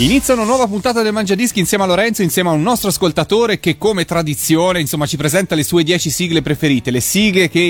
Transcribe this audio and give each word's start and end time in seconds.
Inizia 0.00 0.32
una 0.32 0.44
nuova 0.44 0.66
puntata 0.66 1.02
del 1.02 1.12
Mangiadischi 1.12 1.58
insieme 1.58 1.84
a 1.84 1.86
Lorenzo, 1.86 2.22
insieme 2.22 2.48
a 2.48 2.52
un 2.52 2.62
nostro 2.62 2.88
ascoltatore 2.88 3.60
che 3.60 3.76
come 3.76 4.06
tradizione 4.06 4.80
insomma 4.80 5.04
ci 5.04 5.18
presenta 5.18 5.54
le 5.54 5.62
sue 5.62 5.82
10 5.82 6.08
sigle 6.08 6.40
preferite, 6.40 6.90
le 6.90 7.00
sigle 7.00 7.50
che 7.50 7.60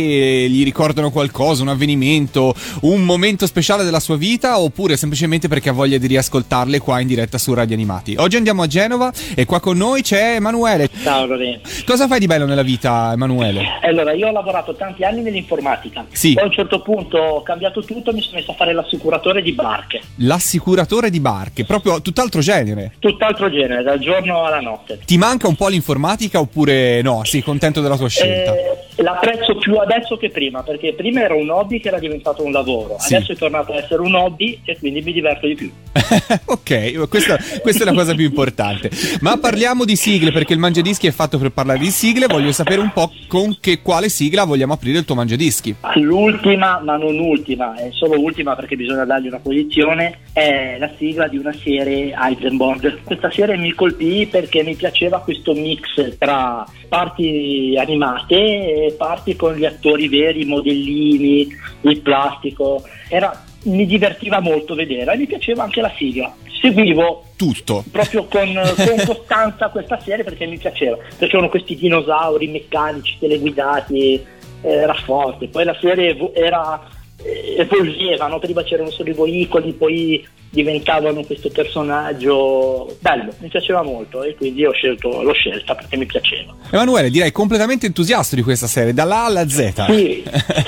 gli 0.48 0.62
ricordano 0.62 1.10
qualcosa, 1.10 1.62
un 1.62 1.70
avvenimento, 1.70 2.54
un 2.82 3.02
momento 3.02 3.48
speciale 3.48 3.82
della 3.82 3.98
sua 3.98 4.16
vita 4.16 4.60
oppure 4.60 4.96
semplicemente 4.96 5.48
perché 5.48 5.70
ha 5.70 5.72
voglia 5.72 5.98
di 5.98 6.06
riascoltarle 6.06 6.78
qua 6.78 7.00
in 7.00 7.08
diretta 7.08 7.36
su 7.36 7.52
Radio 7.52 7.74
Animati. 7.74 8.14
Oggi 8.16 8.36
andiamo 8.36 8.62
a 8.62 8.68
Genova 8.68 9.12
e 9.34 9.44
qua 9.44 9.58
con 9.58 9.76
noi 9.76 10.02
c'è 10.02 10.36
Emanuele. 10.36 10.88
Ciao 11.02 11.26
Lorenzo. 11.26 11.82
Cosa 11.84 12.06
fai 12.06 12.20
di 12.20 12.26
bello 12.26 12.46
nella 12.46 12.62
vita 12.62 13.10
Emanuele? 13.12 13.80
Allora, 13.82 14.12
io 14.12 14.28
ho 14.28 14.32
lavorato 14.32 14.76
tanti 14.76 15.02
anni 15.02 15.22
nell'informatica. 15.22 16.06
Sì. 16.12 16.34
Poi 16.34 16.44
a 16.44 16.46
un 16.46 16.52
certo 16.52 16.80
punto 16.80 17.18
ho 17.18 17.42
cambiato 17.42 17.82
tutto 17.82 18.10
e 18.10 18.12
mi 18.12 18.22
sono 18.22 18.36
messo 18.36 18.52
a 18.52 18.54
fare 18.54 18.72
l'assicuratore 18.72 19.42
di 19.42 19.50
barche. 19.50 20.00
L'assicuratore 20.18 21.10
di 21.10 21.18
barche, 21.18 21.64
proprio 21.64 22.00
tutt'altro 22.20 22.40
genere. 22.40 22.92
Tutt'altro 22.98 23.50
genere, 23.50 23.82
dal 23.82 23.98
giorno 23.98 24.44
alla 24.44 24.60
notte. 24.60 24.98
Ti 25.04 25.16
manca 25.16 25.48
un 25.48 25.54
po' 25.54 25.68
l'informatica 25.68 26.38
oppure 26.38 27.00
no? 27.02 27.24
Sei 27.24 27.42
contento 27.42 27.80
della 27.80 27.96
tua 27.96 28.08
scelta? 28.08 28.54
Eh, 28.54 29.02
l'apprezzo 29.02 29.56
più 29.56 29.76
adesso 29.76 30.16
che 30.16 30.30
prima, 30.30 30.62
perché 30.62 30.92
prima 30.94 31.22
era 31.22 31.34
un 31.34 31.48
hobby 31.48 31.80
che 31.80 31.88
era 31.88 31.98
diventato 31.98 32.44
un 32.44 32.52
lavoro. 32.52 32.96
Sì. 32.98 33.14
Adesso 33.14 33.32
è 33.32 33.36
tornato 33.36 33.72
ad 33.72 33.82
essere 33.82 34.02
un 34.02 34.14
hobby 34.14 34.60
e 34.64 34.78
quindi 34.78 35.00
mi 35.00 35.12
diverto 35.12 35.46
di 35.46 35.54
più. 35.54 35.70
ok, 36.44 37.08
questa, 37.08 37.38
questa 37.62 37.82
è 37.82 37.86
la 37.86 37.94
cosa 37.94 38.14
più 38.14 38.24
importante. 38.24 38.90
Ma 39.20 39.38
parliamo 39.38 39.84
di 39.84 39.96
sigle 39.96 40.32
perché 40.32 40.52
il 40.52 40.58
Mangiadischi 40.58 41.06
è 41.06 41.12
fatto 41.12 41.38
per 41.38 41.50
parlare 41.50 41.78
di 41.78 41.90
sigle. 41.90 42.26
Voglio 42.26 42.52
sapere 42.52 42.80
un 42.80 42.92
po' 42.92 43.10
con 43.28 43.56
che 43.60 43.80
quale 43.80 44.08
sigla 44.08 44.44
vogliamo 44.44 44.74
aprire 44.74 44.98
il 44.98 45.04
tuo 45.04 45.14
Mangiadischi. 45.14 45.76
L'ultima, 45.94 46.80
ma 46.84 46.96
non 46.96 47.18
ultima, 47.18 47.74
è 47.76 47.88
solo 47.92 48.20
ultima 48.20 48.54
perché 48.54 48.76
bisogna 48.76 49.04
dargli 49.04 49.26
una 49.26 49.38
posizione, 49.38 50.18
è 50.32 50.76
la 50.78 50.90
sigla 50.98 51.28
di 51.28 51.36
una 51.36 51.52
serie 51.52 52.09
Heisenberg. 52.16 53.02
Questa 53.04 53.30
serie 53.30 53.56
mi 53.56 53.72
colpì 53.72 54.26
perché 54.30 54.62
mi 54.62 54.74
piaceva 54.74 55.20
questo 55.20 55.52
mix 55.54 56.16
tra 56.18 56.66
parti 56.88 57.76
animate 57.78 58.36
e 58.36 58.94
parti 58.96 59.36
con 59.36 59.54
gli 59.54 59.64
attori 59.64 60.08
veri, 60.08 60.44
modellini, 60.44 61.48
il 61.82 62.00
plastico. 62.00 62.82
Era, 63.08 63.44
mi 63.64 63.86
divertiva 63.86 64.40
molto 64.40 64.74
vedere 64.74 65.12
e 65.12 65.16
mi 65.16 65.26
piaceva 65.26 65.64
anche 65.64 65.80
la 65.80 65.92
sigla. 65.96 66.34
Seguivo 66.60 67.24
Tutto. 67.36 67.84
proprio 67.90 68.24
con, 68.24 68.52
con 68.76 69.04
costanza 69.06 69.68
questa 69.68 69.98
serie 70.00 70.24
perché 70.24 70.46
mi 70.46 70.58
piaceva. 70.58 70.98
Piacevano 71.16 71.48
questi 71.48 71.74
dinosauri 71.76 72.48
meccanici, 72.48 73.16
teleguidati, 73.18 74.14
eh, 74.62 74.68
era 74.68 74.94
forte. 74.94 75.48
Poi 75.48 75.64
la 75.64 75.76
serie 75.80 76.16
era, 76.34 76.80
eh, 77.22 77.56
evolveva, 77.58 78.26
no? 78.26 78.38
prima 78.38 78.62
c'erano 78.62 78.90
solo 78.90 79.10
i 79.10 79.14
veicoli, 79.14 79.72
poi 79.72 80.26
diventavano 80.50 81.22
questo 81.22 81.48
personaggio 81.48 82.96
bello, 82.98 83.32
mi 83.38 83.48
piaceva 83.48 83.82
molto 83.82 84.24
e 84.24 84.34
quindi 84.34 84.64
ho 84.64 84.72
scelto, 84.72 85.22
l'ho 85.22 85.32
scelta 85.32 85.76
perché 85.76 85.96
mi 85.96 86.06
piaceva. 86.06 86.54
Emanuele, 86.70 87.10
direi 87.10 87.30
completamente 87.30 87.86
entusiasta 87.86 88.34
di 88.34 88.42
questa 88.42 88.66
serie, 88.66 88.92
dalla 88.92 89.22
A 89.22 89.24
alla 89.26 89.48
Z. 89.48 89.84
Sì, 89.86 90.24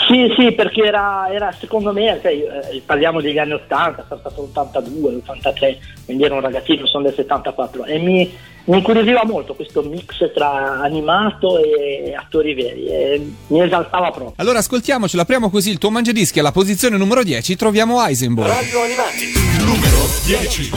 sì, 0.09 0.33
sì, 0.39 0.53
perché 0.53 0.83
era, 0.83 1.29
era 1.33 1.53
secondo 1.53 1.93
me, 1.93 2.19
sai, 2.23 2.43
eh, 2.43 2.83
parliamo 2.87 3.21
degli 3.21 3.39
anni 3.39 3.53
80, 3.53 4.07
sono 4.09 4.21
stato 4.21 4.43
l'82, 4.43 5.11
l'83, 5.11 5.77
quindi 6.05 6.25
ero 6.25 6.37
un 6.37 6.41
ragazzino, 6.41 6.87
sono 6.87 7.05
del 7.05 7.15
74 7.15 7.85
e 7.85 7.99
mi, 7.99 8.33
mi 8.65 8.77
incuriosiva 8.77 9.25
molto 9.25 9.55
questo 9.55 9.83
mix 9.83 10.33
tra 10.33 10.81
animato 10.81 11.59
e 11.59 12.15
attori 12.17 12.55
veri 12.55 12.87
e 12.87 13.33
mi 13.49 13.61
esaltava 13.61 14.11
proprio. 14.11 14.35
Allora 14.37 14.59
ascoltiamocelo, 14.59 15.23
apriamo 15.23 15.51
così 15.51 15.71
il 15.71 15.79
tuo 15.79 15.91
Mangiadischi 15.91 16.39
alla 16.39 16.53
posizione 16.53 16.97
numero 16.97 17.25
10, 17.25 17.57
troviamo 17.57 18.05
Heisenberg. 18.05 18.49
Radio 18.49 18.83
Animati. 18.83 19.72
Numero 19.73 20.07
10. 20.27 20.71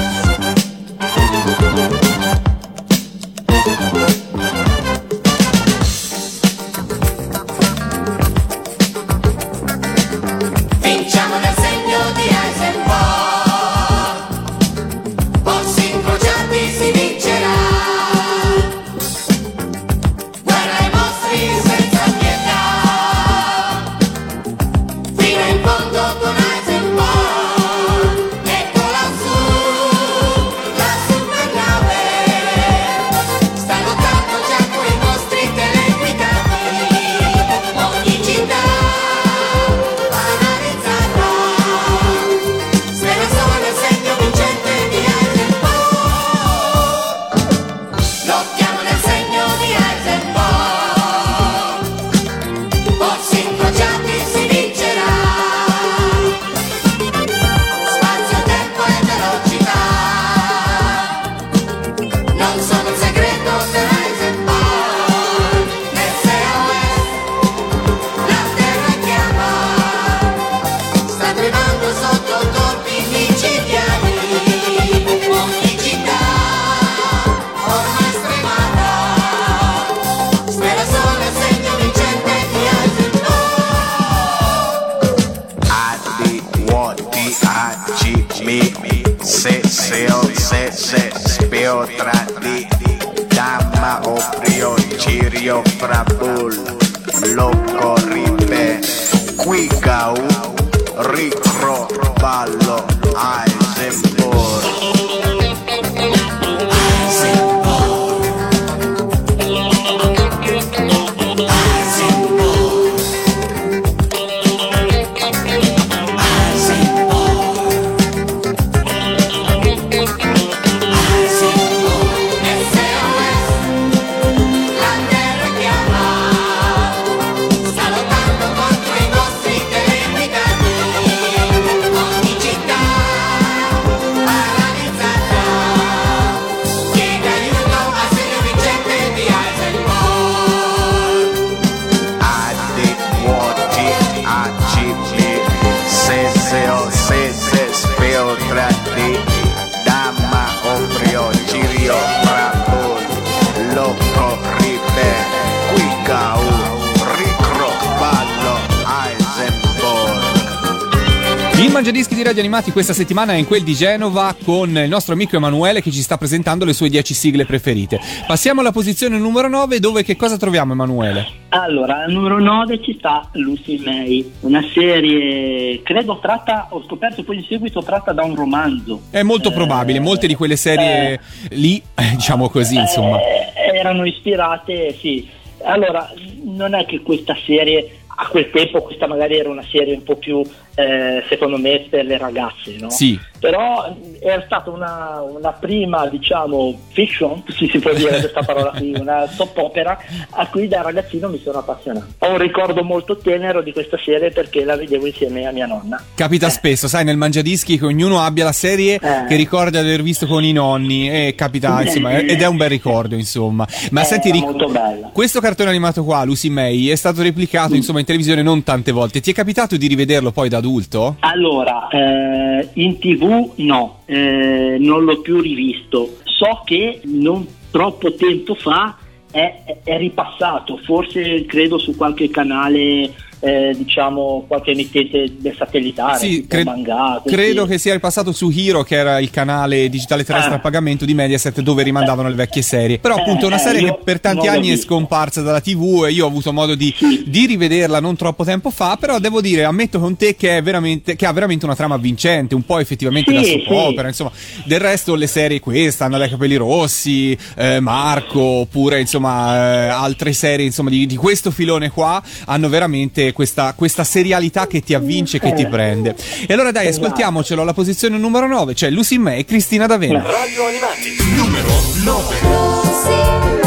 Mangiadischi 161.76 162.16
di 162.16 162.24
Radio 162.24 162.40
Animati 162.40 162.72
questa 162.72 162.94
settimana 162.94 163.34
è 163.34 163.36
in 163.36 163.46
quel 163.46 163.62
di 163.62 163.74
Genova 163.74 164.34
con 164.46 164.70
il 164.78 164.88
nostro 164.88 165.14
amico 165.14 165.36
Emanuele 165.36 165.82
che 165.82 165.92
ci 165.92 166.00
sta 166.00 166.16
presentando 166.18 166.64
le 166.64 166.72
sue 166.72 166.88
10 166.88 167.14
sigle 167.14 167.46
preferite. 167.46 168.00
Passiamo 168.26 168.62
alla 168.62 168.72
posizione 168.72 169.18
numero 169.18 169.50
9 169.50 169.82
dove 169.82 170.02
che 170.02 170.16
cosa 170.16 170.38
troviamo 170.38 170.72
Emanuele? 170.72 171.28
Allora, 171.50 172.06
al 172.06 172.14
numero 172.14 172.40
9 172.40 172.82
ci 172.82 172.96
sta 172.98 173.28
Lucy 173.34 173.84
May, 173.84 174.32
una 174.40 174.64
serie, 174.74 175.82
credo 175.82 176.18
tratta, 176.22 176.68
ho 176.70 176.82
scoperto 176.86 177.24
poi 177.24 177.40
in 177.40 177.44
seguito, 177.44 177.84
tratta 177.84 178.14
da 178.14 178.24
un 178.24 178.36
romanzo. 178.36 179.02
È 179.10 179.22
molto 179.22 179.50
Eh, 179.50 179.54
probabile, 179.54 180.00
molte 180.00 180.28
di 180.28 180.36
quelle 180.36 180.56
serie 180.56 181.20
lì, 181.50 181.76
eh, 181.94 182.12
diciamo 182.16 182.48
così, 182.50 182.78
insomma. 182.78 183.18
Eh, 183.20 183.78
erano 183.78 184.06
ispirate, 184.06 184.96
sì. 185.02 185.28
Allora, 185.66 186.10
non 186.44 186.74
è 186.74 186.86
che 186.86 187.02
questa 187.02 187.36
serie, 187.46 188.00
a 188.16 188.28
quel 188.28 188.50
tempo, 188.50 188.82
questa 188.82 189.08
magari 189.08 189.38
era 189.38 189.50
una 189.50 189.66
serie 189.70 189.94
un 189.94 190.04
po' 190.04 190.16
più, 190.16 190.42
eh, 190.76 191.24
secondo 191.30 191.58
me, 191.58 191.88
per 191.90 192.06
le 192.06 192.18
ragazze, 192.18 192.76
no? 192.80 192.90
Sì. 192.90 193.18
Però 193.40 193.86
eh, 193.86 194.20
era 194.28 194.42
stata 194.46 194.70
una, 194.70 195.22
una 195.22 195.52
prima, 195.52 196.08
diciamo, 196.08 196.78
fiction, 196.92 197.44
se 197.50 197.68
si 197.70 197.80
può 197.80 197.94
dire 197.94 198.20
questa 198.20 198.42
parola 198.44 198.72
qui, 198.72 198.94
una 199.00 199.28
soap 199.28 199.58
opera 199.58 199.98
a 200.32 200.48
cui 200.48 200.68
da 200.68 200.82
ragazzino 200.82 201.30
mi 201.30 201.40
sono 201.44 201.60
appassionato. 201.60 202.06
Ho 202.20 202.32
un 202.32 202.38
ricordo 202.38 202.84
molto 202.84 203.18
tenero 203.18 203.62
di 203.62 203.72
questa 203.72 203.98
serie 204.04 204.32
perché 204.32 204.64
la 204.66 204.76
vedevo 204.76 205.06
insieme 205.08 205.46
a 205.46 205.52
mia 205.52 205.66
nonna. 205.66 206.02
Capita 206.16 206.50
spesso, 206.50 206.88
sai, 206.88 207.04
nel 207.06 207.18
Mangiadischi 207.18 207.78
che 207.78 207.86
ognuno 207.86 208.20
abbia 208.22 208.44
la 208.44 208.52
serie 208.52 208.96
Eh. 208.96 209.26
che 209.28 209.36
ricorda 209.36 209.82
di 209.82 209.88
aver 209.88 210.02
visto 210.04 210.26
con 210.26 210.44
i 210.44 210.52
nonni 210.52 211.10
e 211.10 211.36
capita, 211.36 211.82
insomma, 211.84 212.18
ed 212.18 212.42
è 212.42 212.48
un 212.48 212.58
bel 212.58 212.70
ricordo, 212.70 213.16
insomma. 213.16 213.68
Ma 213.92 214.02
Eh, 214.02 214.06
senti, 214.06 214.32
ric- 214.32 215.12
questo 215.12 215.40
cartone 215.40 215.70
animato 215.70 216.04
qua, 216.04 216.24
Lucy 216.24 216.50
May, 216.50 216.88
è 216.88 216.96
stato 216.96 217.22
replicato, 217.22 217.76
insomma, 217.76 218.00
in 218.00 218.06
televisione 218.06 218.42
non 218.42 218.64
tante 218.64 218.92
volte. 218.92 219.22
Ti 219.22 219.32
è 219.32 219.34
capitato 219.34 219.78
di 219.78 219.88
rivederlo 219.88 220.32
poi 220.32 220.50
da 220.50 220.60
adulto? 220.66 221.18
Allora, 221.20 221.88
eh, 221.90 222.70
in 222.74 222.98
tv 222.98 223.52
no, 223.58 224.00
eh, 224.06 224.78
non 224.80 225.04
l'ho 225.04 225.22
più 225.22 225.40
rivisto. 225.40 226.18
So 226.24 226.62
che 226.66 227.02
non 227.04 227.46
troppo 227.70 228.14
tempo 228.16 228.56
fa 228.56 228.98
è, 229.32 229.80
è- 229.84 229.98
ripassato, 229.98 230.78
forse 230.84 231.46
credo 231.46 231.78
su 231.78 231.96
qualche 231.96 232.30
canale, 232.30 233.14
eh, 233.40 233.74
diciamo, 233.78 234.46
qualche 234.48 234.72
emittente 234.72 235.34
del 235.38 235.56
satellitare, 235.58 236.18
Sì, 236.18 236.46
cre- 236.48 236.64
manga, 236.64 237.22
credo 237.26 237.66
che 237.66 237.78
sia 237.78 237.94
ripassato 237.94 238.32
su 238.32 238.52
Hero, 238.56 238.84
che 238.84 238.96
era 238.96 239.20
il 239.20 239.30
canale 239.30 239.90
digitale 239.90 240.24
terrestre 240.24 240.54
Ah. 240.54 240.58
a 240.58 240.60
pagamento 240.60 241.06
di 241.06 241.14
Mediaset 241.14 241.60
dove 241.62 241.84
rimandavano 241.84 242.30
le 242.30 242.36
vecchie 242.36 242.62
serie. 242.62 243.00
Però, 243.00 243.16
Eh, 243.18 243.22
appunto, 243.22 243.44
è 243.46 243.48
una 243.48 243.56
eh, 243.58 243.60
serie 243.60 243.82
che 243.84 244.00
per 244.04 244.20
tanti 244.20 244.48
anni 244.48 244.70
è 244.70 244.78
scomparsa 244.78 245.42
dalla 245.42 245.62
TV 245.62 246.06
e 246.08 246.12
io 246.12 246.26
ho 246.26 246.28
avuto 246.28 246.52
modo 246.54 246.76
di, 246.76 246.94
Sì. 246.98 247.24
di 247.28 247.46
rivederla 247.46 248.00
non 248.00 248.16
troppo 248.16 248.44
tempo 248.44 248.70
fa. 248.70 248.98
Però 249.00 249.20
devo 249.20 249.42
dire, 249.42 249.64
ammetto 249.64 250.00
con 250.00 250.16
te 250.16 250.36
che, 250.36 250.58
è 250.58 250.62
veramente, 250.64 251.16
che 251.16 251.26
ha 251.26 251.32
veramente 251.34 251.66
una 251.66 251.76
trama 251.76 251.96
avvincente, 251.96 252.56
un 252.56 252.64
po' 252.64 252.80
effettivamente 252.80 253.32
Sì, 253.32 253.36
da 253.38 253.44
sì. 253.44 253.64
soap 253.66 253.72
opera. 253.90 254.08
Insomma, 254.08 254.32
del 254.66 254.80
resto, 254.80 255.16
le 255.16 255.28
serie 255.28 255.60
questa, 255.60 256.06
Anna 256.06 256.18
dai 256.18 256.30
capelli 256.30 256.56
rossi, 256.56 257.38
eh, 257.56 257.80
Marco, 257.80 258.40
oppure 258.40 259.00
insomma, 259.00 259.56
eh, 259.86 259.88
altre 259.88 260.34
serie 260.34 260.66
insomma, 260.66 260.90
di, 260.90 261.06
di 261.06 261.16
questo 261.16 261.52
filone 261.52 261.90
qua 261.90 262.22
hanno 262.46 262.70
veramente 262.70 263.34
questa, 263.36 263.74
questa 263.76 264.04
serialità 264.04 264.66
che 264.66 264.80
ti 264.82 264.94
avvince, 264.96 265.40
che 265.40 265.54
ti 265.54 265.62
Eh. 265.64 265.68
prende. 265.68 266.16
E 266.48 266.54
allora 266.54 266.72
dai, 266.72 266.88
Esatto. 266.88 267.06
ascoltiamocelo 267.06 267.62
alla 267.62 267.74
posizione 267.74 268.18
numero 268.18 268.48
9, 268.48 268.74
c'è 268.74 268.90
Lucy 268.90 269.18
May 269.18 269.40
e 269.40 269.46
Cristina 269.46 269.86
D'Avena. 269.86 270.24
Radio 270.24 270.66
Animati, 270.66 271.16
numero 271.36 271.70
9. 272.04 273.65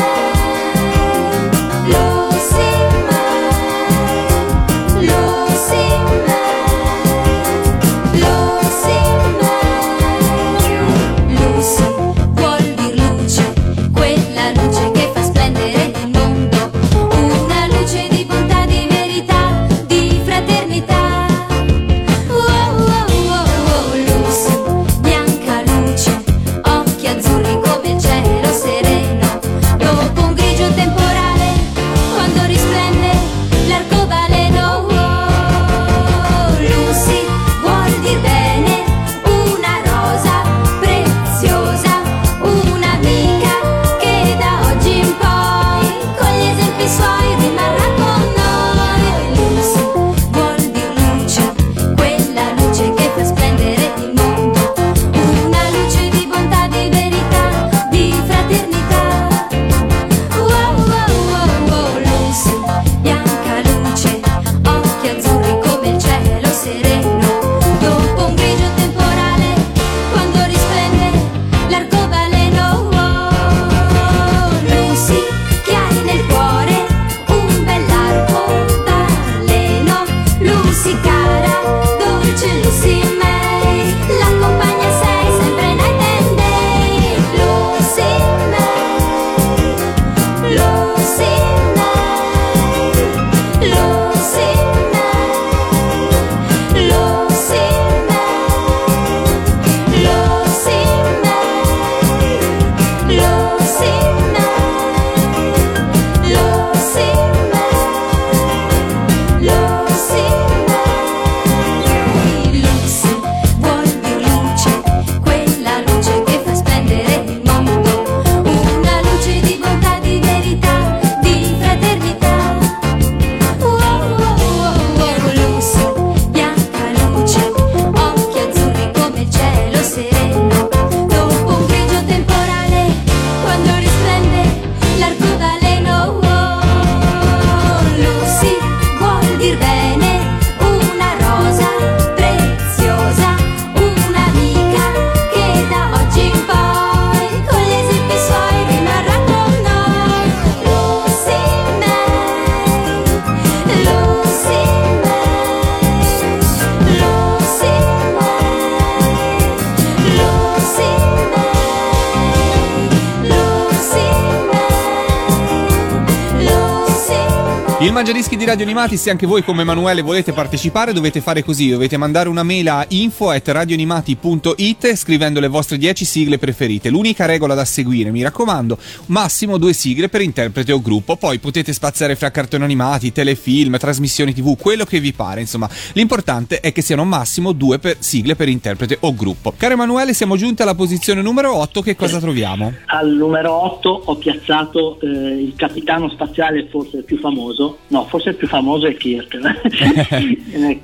Il 167.88 167.94
Mangiadischi 167.94 168.36
di 168.36 168.44
Radio 168.44 168.66
Animati, 168.66 168.98
se 168.98 169.08
anche 169.08 169.26
voi 169.26 169.42
come 169.42 169.62
Emanuele 169.62 170.02
volete 170.02 170.34
partecipare, 170.34 170.92
dovete 170.92 171.22
fare 171.22 171.42
così, 171.42 171.70
dovete 171.70 171.96
mandare 171.96 172.28
una 172.28 172.42
mail 172.42 172.68
a 172.68 172.84
info 172.88 173.30
at 173.30 173.48
radioanimati.it 173.48 174.94
scrivendo 174.94 175.40
le 175.40 175.48
vostre 175.48 175.78
10 175.78 176.04
sigle 176.04 176.36
preferite. 176.36 176.90
L'unica 176.90 177.24
regola 177.24 177.54
da 177.54 177.64
seguire, 177.64 178.10
mi 178.10 178.22
raccomando, 178.22 178.76
massimo 179.06 179.56
due 179.56 179.72
sigle 179.72 180.10
per 180.10 180.20
interprete 180.20 180.70
o 180.70 180.82
gruppo, 180.82 181.16
poi 181.16 181.38
potete 181.38 181.72
spaziare 181.72 182.14
fra 182.14 182.30
cartoni 182.30 182.62
animati, 182.62 183.10
telefilm, 183.10 183.78
trasmissioni 183.78 184.34
tv, 184.34 184.58
quello 184.58 184.84
che 184.84 185.00
vi 185.00 185.14
pare, 185.14 185.40
insomma, 185.40 185.66
l'importante 185.94 186.60
è 186.60 186.72
che 186.72 186.82
siano 186.82 187.06
massimo 187.06 187.52
due 187.52 187.78
per 187.78 187.96
sigle 188.00 188.36
per 188.36 188.50
interprete 188.50 188.98
o 189.00 189.14
gruppo. 189.14 189.54
Caro 189.56 189.72
Emanuele, 189.72 190.12
siamo 190.12 190.36
giunti 190.36 190.60
alla 190.60 190.74
posizione 190.74 191.22
numero 191.22 191.56
8, 191.56 191.80
che 191.80 191.96
cosa 191.96 192.18
troviamo? 192.18 192.70
Al 192.84 193.08
numero 193.08 193.50
8 193.64 194.02
ho 194.04 194.16
piazzato 194.16 195.00
eh, 195.00 195.06
il 195.06 195.54
capitano 195.56 196.10
spaziale 196.10 196.68
forse 196.68 196.98
il 196.98 197.04
più 197.04 197.18
famoso, 197.18 197.77
no, 197.88 198.04
forse 198.06 198.30
il 198.30 198.34
più 198.36 198.46
famoso 198.46 198.86
è 198.86 198.96
Kirk, 198.96 199.38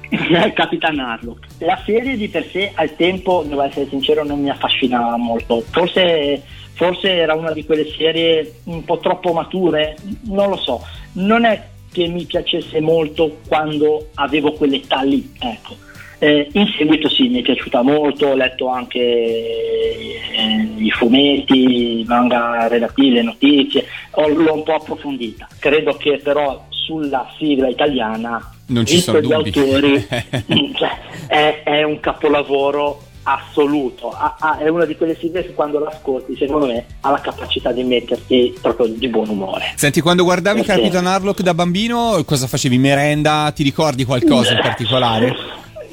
è 0.09 0.53
Capitan 0.55 0.99
Harlock. 0.99 1.47
La 1.59 1.81
serie 1.85 2.17
di 2.17 2.29
per 2.29 2.47
sé 2.51 2.73
al 2.75 2.95
tempo, 2.97 3.45
devo 3.47 3.63
essere 3.63 3.89
sincero, 3.89 4.25
non 4.25 4.41
mi 4.41 4.51
affascinava 4.51 5.17
molto. 5.17 5.63
Forse, 5.71 6.43
forse 6.73 7.11
era 7.11 7.35
una 7.35 7.53
di 7.53 7.65
quelle 7.65 7.87
serie 7.91 8.61
un 8.65 8.85
po' 8.85 8.99
troppo 8.99 9.33
mature, 9.33 9.97
non 10.23 10.49
lo 10.49 10.57
so. 10.57 10.83
Non 11.15 11.45
è 11.45 11.73
che 11.93 12.09
mi 12.09 12.25
piacesse 12.25 12.81
molto 12.81 13.39
quando 13.47 14.09
avevo 14.15 14.53
quell'età 14.53 15.03
lì, 15.03 15.33
ecco. 15.39 15.77
Eh, 16.19 16.49
in 16.53 16.67
seguito 16.79 17.09
sì, 17.09 17.29
mi 17.29 17.41
è 17.41 17.43
piaciuta 17.43 17.83
molto, 17.83 18.29
ho 18.29 18.35
letto 18.35 18.69
anche 18.69 18.99
eh, 18.99 20.69
i 20.79 20.91
fumetti, 20.91 22.01
i 22.01 22.05
manga 22.07 22.67
relativi, 22.67 23.11
le 23.11 23.23
notizie, 23.23 23.85
ho, 24.13 24.29
l'ho 24.29 24.55
un 24.55 24.63
po' 24.63 24.75
approfondita. 24.75 25.47
Credo 25.59 25.93
che 25.95 26.21
però 26.23 26.65
sulla 26.85 27.27
sigla 27.39 27.69
italiana, 27.69 28.41
Non 28.67 28.85
ci 28.87 29.01
sono 29.01 29.21
gli 29.21 29.29
dubbi. 29.29 29.59
autori, 29.59 30.07
cioè, 30.75 30.99
è, 31.27 31.63
è 31.65 31.83
un 31.83 31.99
capolavoro 32.01 33.01
assoluto, 33.27 34.11
Ha- 34.11 34.37
ha- 34.39 34.59
è 34.59 34.69
una 34.69 34.85
di 34.85 34.97
quelle 34.97 35.17
sigle 35.17 35.45
che 35.47 35.55
quando 35.55 35.79
l'ascolti 35.79 36.37
secondo 36.37 36.67
me 36.67 36.85
ha 37.01 37.11
la 37.11 37.21
capacità 37.21 37.73
di 37.73 37.83
metterti 37.83 38.55
proprio 38.61 38.87
di 38.89 39.09
buon 39.09 39.31
umore. 39.31 39.73
Senti, 39.77 40.03
quando 40.03 40.25
guardavi 40.25 40.61
Perché? 40.63 40.83
Capitan 40.83 41.07
Harlock 41.07 41.41
da 41.41 41.55
bambino, 41.55 42.23
cosa 42.27 42.47
facevi? 42.47 42.77
Merenda? 42.77 43.51
Ti 43.55 43.63
ricordi 43.63 44.05
qualcosa 44.05 44.53
in 44.53 44.61
particolare? 44.61 45.35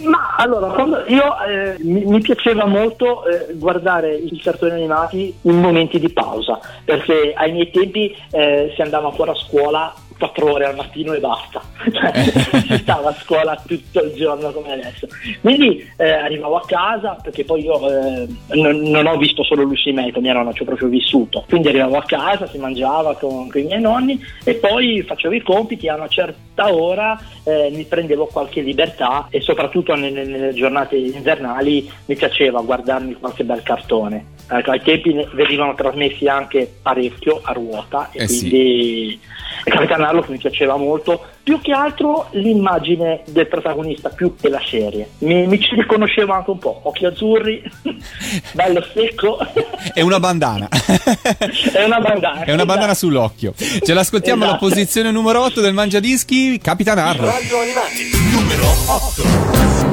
Ma 0.03 0.35
allora, 0.35 0.73
io 1.07 1.23
eh, 1.47 1.75
mi, 1.83 2.03
mi 2.05 2.19
piaceva 2.21 2.65
molto 2.65 3.23
eh, 3.27 3.53
guardare 3.53 4.15
i 4.15 4.37
cartoni 4.39 4.71
animati 4.71 5.33
in 5.43 5.59
momenti 5.59 5.99
di 5.99 6.09
pausa, 6.09 6.59
perché 6.83 7.33
ai 7.35 7.51
miei 7.51 7.69
tempi 7.69 8.13
eh, 8.31 8.71
si 8.75 8.81
andava 8.81 9.07
ancora 9.09 9.31
a 9.31 9.35
scuola 9.35 9.93
4 10.21 10.51
ore 10.51 10.65
al 10.65 10.75
mattino 10.75 11.13
e 11.13 11.19
basta, 11.19 11.61
cioè 11.91 12.13
si 12.13 12.77
stava 12.77 13.09
a 13.09 13.13
scuola 13.13 13.59
tutto 13.65 14.03
il 14.03 14.13
giorno 14.13 14.51
come 14.51 14.73
adesso. 14.73 15.07
Quindi 15.41 15.83
eh, 15.97 16.11
arrivavo 16.11 16.57
a 16.57 16.65
casa, 16.65 17.17
perché 17.21 17.43
poi 17.43 17.63
io 17.63 17.89
eh, 17.89 18.27
non, 18.53 18.81
non 18.81 19.07
ho 19.07 19.17
visto 19.17 19.43
solo 19.43 19.63
Lucy 19.63 19.91
May 19.91 20.11
con 20.11 20.21
mia 20.21 20.33
nonna, 20.33 20.53
ci 20.53 20.61
ho 20.61 20.65
proprio 20.65 20.89
vissuto. 20.89 21.43
Quindi 21.49 21.69
arrivavo 21.69 21.97
a 21.97 22.03
casa, 22.03 22.45
si 22.45 22.59
mangiava 22.59 23.15
con, 23.15 23.49
con 23.49 23.61
i 23.61 23.65
miei 23.65 23.81
nonni 23.81 24.23
e 24.43 24.53
poi 24.53 25.01
facevo 25.01 25.33
i 25.33 25.41
compiti 25.41 25.87
a 25.87 25.95
una 25.95 26.07
certa 26.07 26.71
ora 26.71 27.19
eh, 27.43 27.71
mi 27.73 27.85
prendevo 27.85 28.27
qualche 28.27 28.61
libertà 28.61 29.25
e 29.31 29.41
soprattutto 29.41 29.95
nelle, 29.95 30.23
nelle 30.23 30.53
giornate 30.53 30.97
invernali 30.97 31.89
mi 32.05 32.15
piaceva 32.15 32.61
guardarmi 32.61 33.15
qualche 33.15 33.43
bel 33.43 33.63
cartone. 33.63 34.25
Ecco, 34.53 34.71
ai 34.71 34.81
tempi 34.81 35.13
venivano 35.33 35.73
trasmessi 35.75 36.27
anche 36.27 36.69
parecchio 36.81 37.39
a 37.41 37.53
ruota 37.53 38.09
e 38.11 38.23
Eh 38.23 38.27
sì. 38.27 38.39
quindi 38.49 39.19
Capitan 39.63 40.01
Harlock 40.03 40.27
mi 40.29 40.37
piaceva 40.39 40.75
molto, 40.75 41.23
più 41.43 41.61
che 41.61 41.71
altro 41.71 42.27
l'immagine 42.31 43.21
del 43.29 43.47
protagonista 43.47 44.09
più 44.09 44.35
che 44.35 44.49
la 44.49 44.61
serie. 44.65 45.07
Mi, 45.19 45.47
mi 45.47 45.57
ci 45.59 45.75
riconoscevo 45.75 46.33
anche 46.33 46.49
un 46.51 46.57
po', 46.57 46.81
occhi 46.83 47.05
azzurri, 47.05 47.63
bello 48.53 48.85
secco. 48.93 49.37
È 49.93 50.01
una 50.01 50.19
bandana. 50.19 50.67
È 50.67 51.83
una 51.85 51.99
bandana. 51.99 52.43
È 52.43 52.51
una 52.51 52.65
bandana 52.65 52.91
esatto. 52.91 53.07
sull'occhio. 53.07 53.53
Ce 53.55 53.93
l'ascoltiamo 53.93 54.43
alla 54.43 54.55
Esatto. 54.57 54.67
posizione 54.67 55.11
numero 55.11 55.43
8 55.43 55.61
del 55.61 55.73
Mangiadischi, 55.73 56.57
Capitan 56.59 56.97
Harlock. 56.97 57.31
Radio 57.31 57.57
Animati, 57.59 58.09
numero 58.33 58.65
8. 58.87 59.21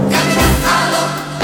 Un 0.09 1.38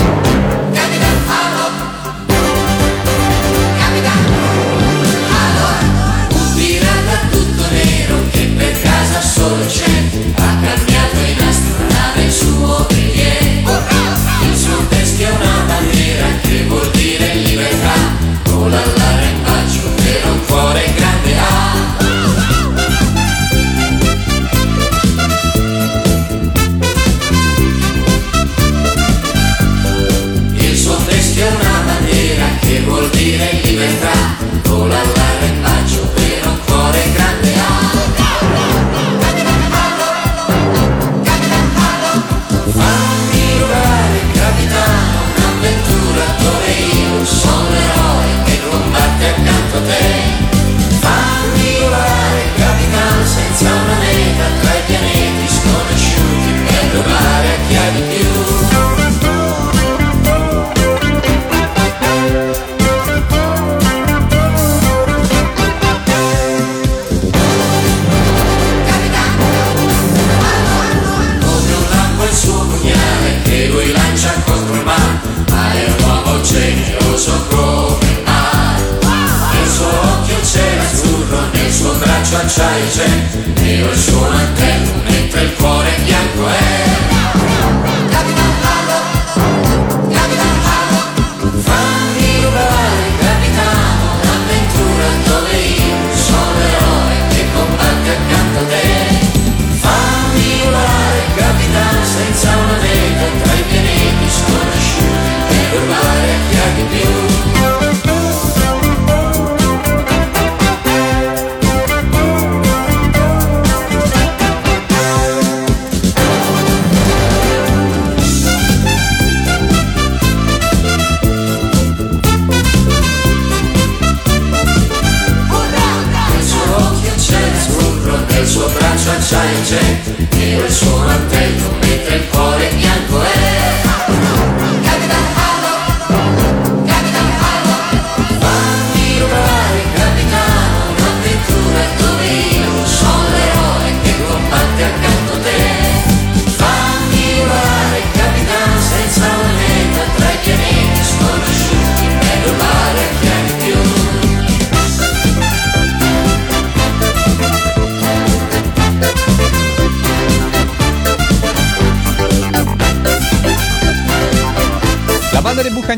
il 12.24 12.32
suo 12.32 12.86
suo 14.56 14.86
teschio 14.88 15.28
è 15.28 15.30
una 15.30 15.64
bandiera 15.66 16.26
che 16.42 16.64
vuol 16.64 16.90
dire 16.92 17.34
libertà. 17.34 17.94
Vola 18.44 18.76
all'arrembaggio 18.76 19.23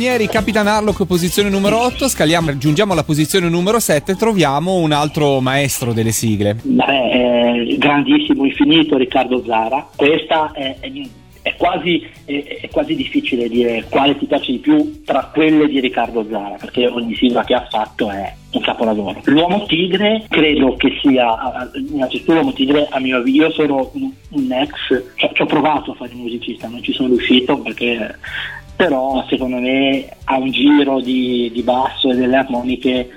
Bucanieri, 0.07 0.29
Capitan 0.33 0.69
Harlock, 0.69 1.05
posizione 1.05 1.49
numero 1.49 1.81
8. 1.83 2.07
Scaliamo, 2.07 2.57
giungiamo 2.59 2.93
alla 2.93 3.03
posizione 3.03 3.49
numero 3.49 3.81
7. 3.81 4.15
Troviamo 4.15 4.77
un 4.77 4.93
altro 4.93 5.41
maestro 5.41 5.93
delle 5.93 6.13
sigle. 6.13 6.57
Beh, 6.63 7.65
eh, 7.65 7.77
grandissimo, 7.77 8.45
infinito 8.45 8.97
Riccardo 8.97 9.43
Zara. 9.45 9.85
Questa 9.97 10.53
è, 10.53 10.77
è- 10.79 10.93
è 11.43 11.55
quasi, 11.57 12.07
è- 12.25 12.69
quasi 12.71 12.95
difficile 12.95 13.49
dire 13.49 13.85
quale 13.89 14.17
ti 14.17 14.27
piace 14.27 14.53
di 14.53 14.59
più 14.59 15.03
tra 15.05 15.29
quelle 15.35 15.67
di 15.67 15.81
Riccardo 15.81 16.25
Zara, 16.31 16.55
perché 16.55 16.87
ogni 16.87 17.17
sigla 17.17 17.43
che 17.43 17.55
ha 17.55 17.67
fatto 17.69 18.09
è 18.09 18.33
un 18.53 18.61
capolavoro. 18.61 19.21
L'uomo 19.25 19.65
tigre 19.67 20.23
credo 20.29 20.77
che 20.77 21.01
sia, 21.03 21.69
innanzitutto 21.91 22.33
l'uomo 22.33 22.53
tigre 22.53 22.87
a 22.91 23.01
mio 23.01 23.17
avviso, 23.17 23.43
io 23.43 23.51
sono 23.51 23.91
un, 23.95 24.09
un 24.31 24.53
ex, 24.53 25.03
ci 25.35 25.43
ho 25.43 25.47
provato 25.47 25.91
a 25.91 25.95
fare 25.97 26.13
musicista, 26.15 26.69
non 26.69 26.81
ci 26.81 26.93
sono 26.93 27.09
riuscito 27.09 27.59
perché 27.59 28.15
però 28.77 29.25
secondo 29.29 29.57
me 29.57 30.07
ha 30.25 30.37
un 30.37 30.51
giro 30.51 31.01
di, 31.01 31.51
di 31.53 31.63
basso 31.63 32.11
e 32.11 32.15
delle 32.15 32.37
armoniche 32.37 33.09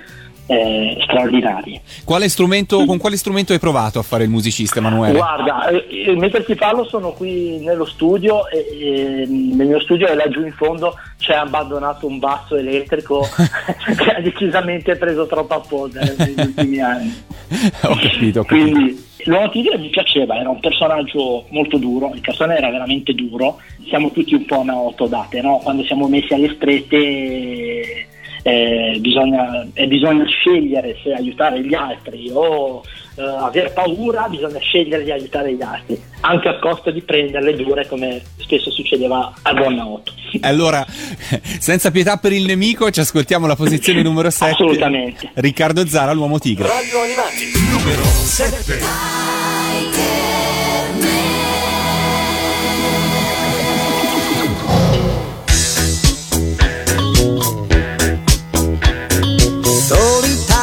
eh, 0.50 0.98
straordinarie. 1.02 1.80
Quale 2.04 2.28
strumento, 2.28 2.84
con 2.84 2.98
quale 2.98 3.16
strumento 3.16 3.52
hai 3.52 3.60
provato 3.60 4.00
a 4.00 4.02
fare 4.02 4.24
il 4.24 4.30
musicista, 4.30 4.80
Emanuele? 4.80 5.16
Guarda, 5.16 5.68
eh, 5.68 6.12
mentre 6.16 6.44
ti 6.44 6.56
parlo 6.56 6.84
sono 6.84 7.12
qui 7.12 7.60
nello 7.60 7.84
studio 7.84 8.48
e, 8.48 8.66
e 8.68 9.26
nel 9.28 9.68
mio 9.68 9.80
studio 9.80 10.08
e 10.08 10.14
laggiù 10.14 10.44
in 10.44 10.52
fondo 10.52 10.96
c'è 11.18 11.34
abbandonato 11.34 12.08
un 12.08 12.18
basso 12.18 12.56
elettrico 12.56 13.28
che 13.96 14.10
ha 14.10 14.20
decisamente 14.20 14.96
preso 14.96 15.26
troppa 15.26 15.60
polvere 15.60 16.16
negli 16.18 16.40
ultimi 16.40 16.80
anni. 16.80 17.14
ho 17.84 17.94
capito, 17.94 18.40
ho 18.40 18.44
capito. 18.44 18.70
Quindi 18.70 19.08
l'uomo 19.24 19.48
tigre 19.50 19.78
mi 19.78 19.88
piaceva, 19.88 20.38
era 20.38 20.50
un 20.50 20.60
personaggio 20.60 21.44
molto 21.50 21.78
duro, 21.78 22.12
il 22.14 22.20
cartone 22.20 22.56
era 22.56 22.70
veramente 22.70 23.14
duro, 23.14 23.60
siamo 23.88 24.10
tutti 24.10 24.34
un 24.34 24.44
po' 24.44 24.62
autodate, 24.66 25.40
no? 25.40 25.58
quando 25.58 25.84
siamo 25.84 26.08
messi 26.08 26.34
alle 26.34 26.54
strette 26.54 28.06
eh, 28.42 28.96
bisogna, 29.00 29.66
eh, 29.74 29.86
bisogna 29.86 30.24
scegliere 30.26 30.96
se 31.02 31.12
aiutare 31.12 31.62
gli 31.62 31.74
altri 31.74 32.30
o 32.32 32.82
eh, 33.20 33.22
aver 33.22 33.72
paura, 33.72 34.26
bisogna 34.28 34.58
scegliere 34.58 35.04
di 35.04 35.10
aiutare 35.10 35.54
gli 35.54 35.62
altri, 35.62 36.02
anche 36.20 36.48
a 36.48 36.58
costo 36.58 36.90
di 36.90 37.02
prenderle 37.02 37.54
dure 37.54 37.86
come 37.86 38.22
spesso 38.36 38.70
succedeva 38.70 39.32
a 39.42 39.52
Donna 39.52 39.86
8. 39.86 40.12
Allora, 40.40 40.86
senza 41.60 41.90
pietà 41.90 42.16
per 42.16 42.32
il 42.32 42.46
nemico, 42.46 42.90
ci 42.90 43.00
ascoltiamo 43.00 43.46
la 43.46 43.56
posizione 43.56 44.00
numero 44.02 44.30
7. 44.30 44.52
Assolutamente. 44.52 45.30
Riccardo 45.34 45.86
Zara, 45.86 46.12
l'uomo 46.12 46.38
tigre. 46.38 46.66
Radio 46.66 47.02
Animati, 47.02 47.52
numero 47.70 48.02
7. 48.02 50.29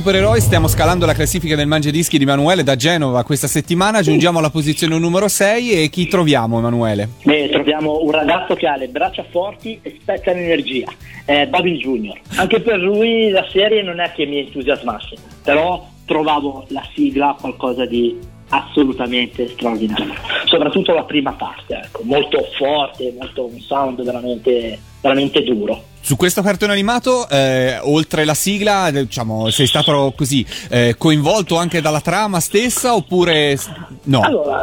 Supereroi 0.00 0.40
stiamo 0.40 0.66
scalando 0.66 1.04
la 1.04 1.12
classifica 1.12 1.54
del 1.56 1.66
Mangiadischi 1.66 2.16
di 2.16 2.22
Emanuele 2.22 2.62
da 2.62 2.74
Genova 2.74 3.22
questa 3.22 3.46
settimana, 3.46 4.00
giungiamo 4.00 4.38
alla 4.38 4.48
posizione 4.48 4.98
numero 4.98 5.28
6 5.28 5.72
e 5.72 5.90
chi 5.90 6.08
troviamo 6.08 6.56
Emanuele? 6.56 7.06
Beh, 7.22 7.50
troviamo 7.50 8.00
un 8.02 8.10
ragazzo 8.10 8.54
che 8.54 8.66
ha 8.66 8.78
le 8.78 8.88
braccia 8.88 9.26
forti 9.30 9.78
e 9.82 9.98
spetta 10.00 10.32
l'energia, 10.32 10.90
è 11.26 11.46
Bobby 11.48 11.76
Junior. 11.76 12.18
Anche 12.36 12.60
per 12.60 12.78
lui 12.78 13.28
la 13.28 13.46
serie 13.50 13.82
non 13.82 14.00
è 14.00 14.10
che 14.12 14.24
mi 14.24 14.38
entusiasmasse, 14.38 15.16
però 15.44 15.86
trovavo 16.06 16.64
la 16.68 16.82
sigla 16.94 17.36
qualcosa 17.38 17.84
di 17.84 18.16
assolutamente 18.50 19.48
straordinario, 19.48 20.14
soprattutto 20.44 20.92
la 20.92 21.04
prima 21.04 21.32
parte, 21.32 21.80
ecco, 21.84 22.02
molto 22.04 22.46
forte, 22.56 23.14
molto 23.18 23.46
un 23.46 23.58
sound 23.60 24.02
veramente, 24.02 24.78
veramente 25.00 25.42
duro. 25.42 25.84
Su 26.02 26.16
questo 26.16 26.40
cartone 26.40 26.72
animato, 26.72 27.28
eh, 27.28 27.78
oltre 27.82 28.24
la 28.24 28.34
sigla, 28.34 28.88
eh, 28.88 28.92
diciamo, 28.92 29.50
sei 29.50 29.66
stato 29.66 30.12
così 30.16 30.44
eh, 30.70 30.94
coinvolto 30.96 31.56
anche 31.56 31.82
dalla 31.82 32.00
trama 32.00 32.40
stessa 32.40 32.94
oppure 32.94 33.58
no? 34.04 34.20
Allora, 34.22 34.62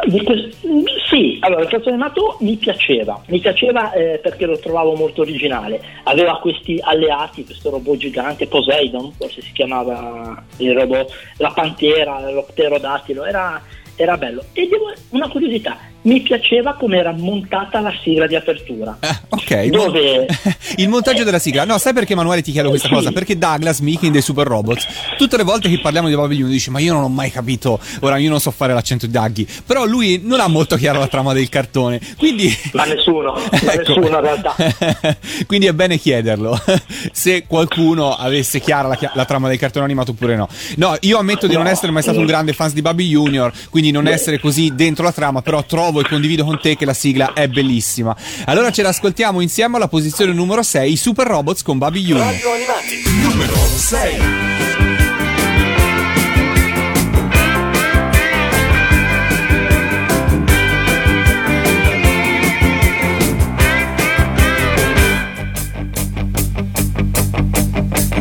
sì, 1.08 1.38
allora 1.40 1.62
il 1.62 1.68
cartone 1.68 1.94
animato 1.94 2.36
mi 2.40 2.56
piaceva, 2.56 3.22
mi 3.28 3.38
piaceva 3.38 3.92
eh, 3.92 4.18
perché 4.20 4.46
lo 4.46 4.58
trovavo 4.58 4.94
molto 4.94 5.22
originale, 5.22 5.80
aveva 6.02 6.38
questi 6.38 6.78
alleati, 6.82 7.44
questo 7.44 7.70
robot 7.70 7.96
gigante, 7.96 8.48
Poseidon, 8.48 9.12
forse 9.16 9.40
si 9.40 9.52
chiamava 9.52 10.42
il 10.56 10.74
robot, 10.74 11.10
la 11.36 11.52
pantera, 11.52 12.30
lo 12.30 12.46
pterodattilo, 12.50 13.24
era, 13.24 13.62
era 13.98 14.16
bello. 14.16 14.44
E 14.52 14.66
devo, 14.68 14.92
una 15.10 15.28
curiosità, 15.28 15.78
mi 16.08 16.20
piaceva 16.22 16.72
come 16.74 16.96
era 16.96 17.12
montata 17.12 17.80
la 17.80 17.92
sigla 18.02 18.26
di 18.26 18.34
apertura. 18.34 18.96
Eh, 19.00 19.16
ok, 19.28 19.64
Dove 19.66 20.26
il 20.78 20.88
montaggio 20.88 21.22
della 21.24 21.38
sigla. 21.38 21.64
No, 21.64 21.76
sai 21.78 21.92
perché 21.92 22.14
Emanuele 22.14 22.40
ti 22.42 22.50
chiedo 22.52 22.70
questa 22.70 22.88
Sì. 22.88 22.94
cosa? 22.94 23.12
Perché 23.12 23.36
Douglas 23.36 23.80
Meeking 23.80 24.12
dei 24.12 24.22
Super 24.22 24.46
Robots, 24.46 24.86
tutte 25.18 25.36
le 25.36 25.42
volte 25.42 25.68
che 25.68 25.78
parliamo 25.78 26.08
di 26.08 26.14
Junior 26.14 26.48
dice 26.48 26.70
ma 26.70 26.78
io 26.80 26.92
non 26.94 27.02
ho 27.02 27.08
mai 27.08 27.30
capito, 27.30 27.78
ora 28.00 28.16
io 28.16 28.30
non 28.30 28.40
so 28.40 28.50
fare 28.50 28.72
l'accento 28.72 29.06
di 29.06 29.12
Daggy, 29.12 29.46
però 29.66 29.84
lui 29.84 30.20
non 30.24 30.40
ha 30.40 30.48
molto 30.48 30.76
chiara 30.76 30.98
la 30.98 31.06
trama 31.08 31.32
del 31.34 31.48
cartone, 31.48 32.00
quindi... 32.16 32.54
Ma 32.72 32.84
nessuno, 32.84 33.32
ma 33.64 33.72
Ecco. 33.72 33.98
nessuno 33.98 34.06
in 34.08 34.20
realtà. 34.20 34.54
Quindi 35.46 35.66
è 35.66 35.72
bene 35.72 35.98
chiederlo 35.98 36.58
se 37.12 37.44
qualcuno 37.46 38.14
avesse 38.14 38.60
chiara 38.60 38.88
la, 38.88 38.98
la 39.14 39.24
trama 39.24 39.48
del 39.48 39.58
cartone 39.58 39.84
animato 39.84 40.12
oppure 40.12 40.36
no. 40.36 40.48
No, 40.76 40.96
io 41.00 41.18
ammetto 41.18 41.46
di 41.46 41.54
non 41.54 41.66
essere 41.66 41.92
mai 41.92 42.02
stato 42.02 42.18
un 42.18 42.26
grande 42.26 42.52
fan 42.52 42.72
di 42.72 42.82
Bobby 42.82 43.08
Junior, 43.08 43.52
quindi 43.70 43.90
non 43.90 44.06
essere 44.06 44.38
così 44.38 44.74
dentro 44.74 45.04
la 45.04 45.12
trama, 45.12 45.42
però 45.42 45.62
trovo 45.64 45.97
e 46.00 46.08
condivido 46.08 46.44
con 46.44 46.58
te 46.60 46.76
che 46.76 46.84
la 46.84 46.94
sigla 46.94 47.32
è 47.32 47.48
bellissima. 47.48 48.16
Allora 48.46 48.70
ce 48.70 48.82
l'ascoltiamo 48.82 49.40
insieme 49.40 49.76
alla 49.76 49.88
posizione 49.88 50.32
numero 50.32 50.62
6, 50.62 50.96
Super 50.96 51.26
Robots 51.26 51.62
con 51.62 51.78
Bobby 51.78 52.02
Junior. 52.02 52.26
Radio 52.26 52.52
Animati, 52.52 53.02
numero 53.22 53.54
6. 53.54 54.16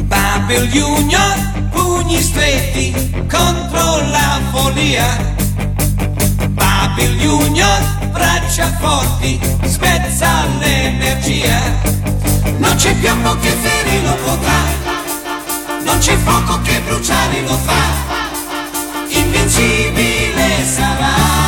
Babel 0.08 0.68
Junior, 0.70 1.70
pugni 1.72 2.22
stretti 2.22 2.94
contro 3.28 3.98
la 4.10 4.40
follia. 4.52 5.47
Babel 6.58 7.16
Junior, 7.20 7.80
braccia 8.12 8.76
forti, 8.80 9.40
spezza 9.66 10.46
l'energia. 10.60 11.62
Non 12.58 12.76
c'è 12.76 12.96
piombo 12.96 13.38
che 13.38 13.50
ferirlo 13.50 14.16
potrà, 14.26 14.62
non 15.84 15.98
c'è 16.00 16.16
fuoco 16.18 16.60
che 16.62 16.82
bruciare 16.82 17.42
lo 17.42 17.58
fa. 17.58 17.84
Invincibile 19.10 20.66
sarà. 20.66 21.47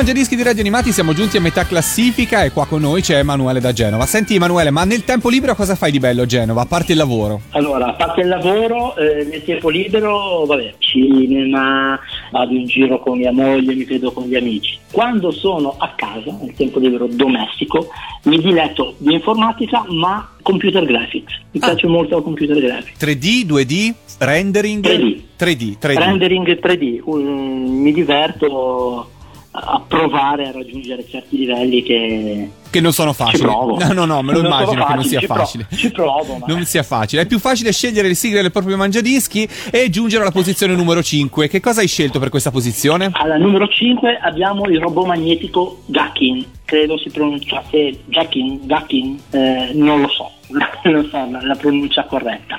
Il 0.00 0.06
Mangiadischi 0.06 0.34
di 0.34 0.42
Radio 0.42 0.62
Animati 0.62 0.92
siamo 0.92 1.12
giunti 1.12 1.36
a 1.36 1.42
metà 1.42 1.66
classifica 1.66 2.42
e 2.44 2.52
qua 2.52 2.66
con 2.66 2.80
noi 2.80 3.02
c'è 3.02 3.18
Emanuele 3.18 3.60
da 3.60 3.74
Genova. 3.74 4.06
Senti 4.06 4.34
Emanuele, 4.34 4.70
ma 4.70 4.84
nel 4.84 5.04
tempo 5.04 5.28
libero 5.28 5.54
cosa 5.54 5.74
fai 5.74 5.90
di 5.90 5.98
bello 5.98 6.22
a 6.22 6.26
Genova, 6.26 6.62
a 6.62 6.64
parte 6.64 6.92
il 6.92 6.98
lavoro? 6.98 7.42
Allora, 7.50 7.88
a 7.88 7.92
parte 7.92 8.22
il 8.22 8.28
lavoro, 8.28 8.96
eh, 8.96 9.24
nel 9.30 9.44
tempo 9.44 9.68
libero, 9.68 10.46
vabbè, 10.46 10.72
cinema, 10.78 12.00
vado 12.32 12.54
in 12.54 12.64
giro 12.64 12.98
con 12.98 13.18
mia 13.18 13.30
moglie, 13.30 13.74
mi 13.74 13.84
vedo 13.84 14.10
con 14.10 14.24
gli 14.24 14.36
amici. 14.36 14.78
Quando 14.90 15.30
sono 15.32 15.74
a 15.78 15.92
casa, 15.94 16.34
nel 16.40 16.54
tempo 16.56 16.78
libero 16.78 17.06
domestico, 17.06 17.88
mi 18.22 18.38
diletto 18.40 18.94
di 18.96 19.12
informatica 19.12 19.84
ma 19.90 20.26
computer 20.40 20.82
graphics. 20.86 21.32
Mi 21.50 21.60
Ah. 21.60 21.66
piace 21.66 21.86
molto 21.88 22.16
la 22.16 22.22
computer 22.22 22.58
graphics. 22.58 22.96
3D, 22.98 23.44
2D, 23.44 23.94
rendering? 24.18 24.82
3D. 24.82 25.22
3D, 25.36 25.76
3D. 25.78 25.98
Rendering 25.98 26.58
3D, 26.58 27.00
un- 27.04 27.82
mi 27.82 27.92
diverto 27.92 29.10
a 29.52 29.82
provare 29.86 30.46
a 30.48 30.52
raggiungere 30.52 31.04
certi 31.08 31.36
livelli 31.38 31.82
che 31.82 32.48
Che 32.70 32.80
non 32.80 32.92
sono 32.92 33.10
ci 33.10 33.16
facili. 33.16 33.42
provo. 33.42 33.78
No, 33.78 33.92
no, 33.92 34.04
no, 34.04 34.22
me 34.22 34.32
lo 34.32 34.42
Non 34.42 34.46
immagino 34.52 34.84
che 34.86 34.94
non 34.94 35.04
sia 35.04 35.18
ci 35.18 35.26
facile. 35.26 35.66
ci 35.74 35.90
provo, 35.90 36.36
ma- 36.36 36.46
Non 36.46 36.64
sia 36.64 36.84
facile. 36.84 37.22
È 37.22 37.26
più 37.26 37.40
facile 37.40 37.72
scegliere 37.72 38.06
le 38.06 38.14
sigle 38.14 38.42
del 38.42 38.52
proprio 38.52 38.76
mangiadischi 38.76 39.48
e 39.72 39.90
giungere 39.90 40.22
alla 40.22 40.30
posizione 40.30 40.74
numero 40.76 41.02
5. 41.02 41.48
Che 41.48 41.58
cosa 41.60 41.80
hai 41.80 41.88
scelto 41.88 42.20
per 42.20 42.28
questa 42.28 42.52
posizione? 42.52 43.10
Alla 43.12 43.36
numero 43.38 43.66
5 43.66 44.18
abbiamo 44.22 44.66
il 44.66 44.78
robot 44.78 45.06
magnetico 45.06 45.82
Gakin, 45.86 46.44
credo 46.64 46.96
si 46.98 47.10
pronunciasse 47.10 48.02
Gakin, 48.04 48.60
Gakin, 48.66 49.18
eh, 49.30 49.70
non 49.74 50.00
lo 50.00 50.08
so, 50.08 50.30
non 50.88 51.08
so 51.10 51.28
la, 51.28 51.40
la 51.42 51.56
pronuncia 51.56 52.04
corretta. 52.04 52.56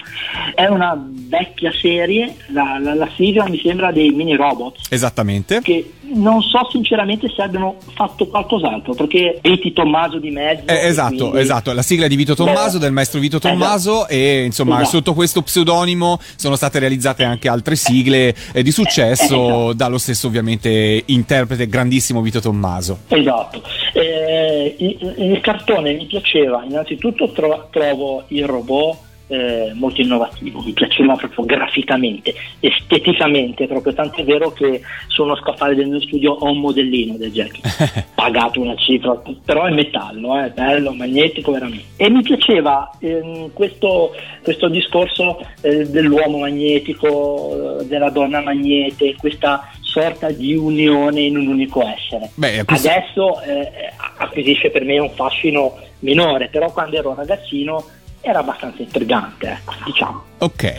È 0.54 0.66
una 0.66 1.02
vecchia 1.10 1.72
serie, 1.72 2.36
la, 2.48 2.78
la- 2.82 2.96
la 2.96 3.10
sigla 3.16 3.48
mi 3.48 3.60
sembra 3.64 3.94
dei 3.94 4.10
mini 4.10 4.36
robot 4.36 4.80
Esattamente. 4.90 5.62
che 5.62 5.94
non 6.14 6.42
so 6.42 6.68
sinceramente 6.72 7.32
se 7.36 7.42
abbiano 7.42 7.76
fatto 7.94 8.28
qualcos'altro 8.28 8.94
perché 8.94 9.40
Eti 9.42 9.74
Tommaso 9.74 10.18
di 10.20 10.30
mezzo. 10.32 10.68
Eh, 10.68 10.88
esatto, 10.88 11.16
quindi- 11.30 11.40
esatto, 11.40 11.72
la 11.74 11.82
sigla 11.82 12.08
di 12.08 12.16
Vito 12.16 12.36
Tommaso, 12.36 12.78
Beh, 12.78 12.84
del 12.86 12.92
maestro 12.94 13.20
Vito 13.20 13.38
esatto. 13.38 13.54
Tommaso 13.58 14.08
e 14.08 14.44
insomma 14.46 14.76
Esatto. 14.82 14.98
sotto 14.98 15.14
questo 15.14 15.42
pseudonimo 15.42 16.20
sono 16.36 16.56
state 16.56 16.80
realizzate 16.80 17.24
anche 17.24 17.48
altre 17.50 17.76
sigle 17.76 18.36
eh, 18.54 18.64
di 18.64 18.72
successo 18.72 19.24
Eh, 19.34 19.38
esatto. 19.48 19.74
dallo 19.74 19.98
stesso 19.98 20.28
ovviamente 20.28 21.04
interprete 21.06 21.68
grandissimo 21.68 22.22
Vito 22.22 22.40
Tommaso. 22.42 23.00
Esatto, 23.08 23.62
Eh, 23.94 24.76
il, 24.80 25.16
il 25.32 25.40
cartone 25.42 25.94
mi 25.94 26.06
piaceva, 26.06 26.64
innanzitutto 26.68 27.32
tro- 27.32 27.68
trovo 27.72 28.24
il 28.28 28.46
robot 28.46 28.98
eh, 29.32 29.72
molto 29.76 30.02
innovativo, 30.02 30.62
mi 30.62 30.74
piaceva 30.74 31.16
proprio 31.16 31.46
graficamente, 31.46 32.34
esteticamente, 32.60 33.66
proprio 33.66 33.94
tanto 33.94 34.20
è 34.20 34.24
vero 34.26 34.52
che 34.52 34.82
su 35.08 35.24
uno 35.24 35.38
scaffale 35.38 35.74
del 35.74 35.88
mio 35.88 36.02
studio 36.02 36.34
ho 36.34 36.52
un 36.52 36.60
modellino 36.60 37.16
del 37.16 37.32
Jackie, 37.32 37.62
pagato 38.14 38.60
una 38.60 38.76
cifra, 38.76 39.20
però 39.46 39.66
è 39.66 39.72
metallo, 39.72 40.38
è 40.38 40.50
bello, 40.50 40.94
magnetico 40.94 41.54
veramente. 41.54 41.86
E 41.96 42.10
mi 42.10 42.22
piaceva 42.22 42.92
ehm, 43.00 43.54
questo, 43.54 44.14
questo 44.44 44.68
discorso 44.68 45.40
eh, 45.62 45.90
dell'uomo 45.90 46.40
magnetico, 46.40 47.80
eh, 47.80 47.86
della 47.86 48.10
donna 48.10 48.42
magnete, 48.42 49.16
questa 49.18 49.72
sorta 49.80 50.30
di 50.30 50.56
unione 50.56 51.22
in 51.22 51.38
un 51.38 51.48
unico 51.48 51.82
essere. 51.86 52.32
Beh, 52.36 52.66
questo- 52.66 52.90
Adesso 52.90 53.42
eh, 53.44 53.94
acquisisce 54.18 54.70
per 54.70 54.84
me 54.84 55.00
un 55.00 55.12
fascino 55.12 55.78
minore, 56.00 56.48
però 56.48 56.72
quando 56.72 56.98
ero 56.98 57.14
ragazzino 57.14 57.84
era 58.22 58.40
abbastanza 58.40 58.82
intrigante, 58.82 59.48
ecco, 59.48 59.74
diciamo. 59.84 60.24
Ok, 60.38 60.74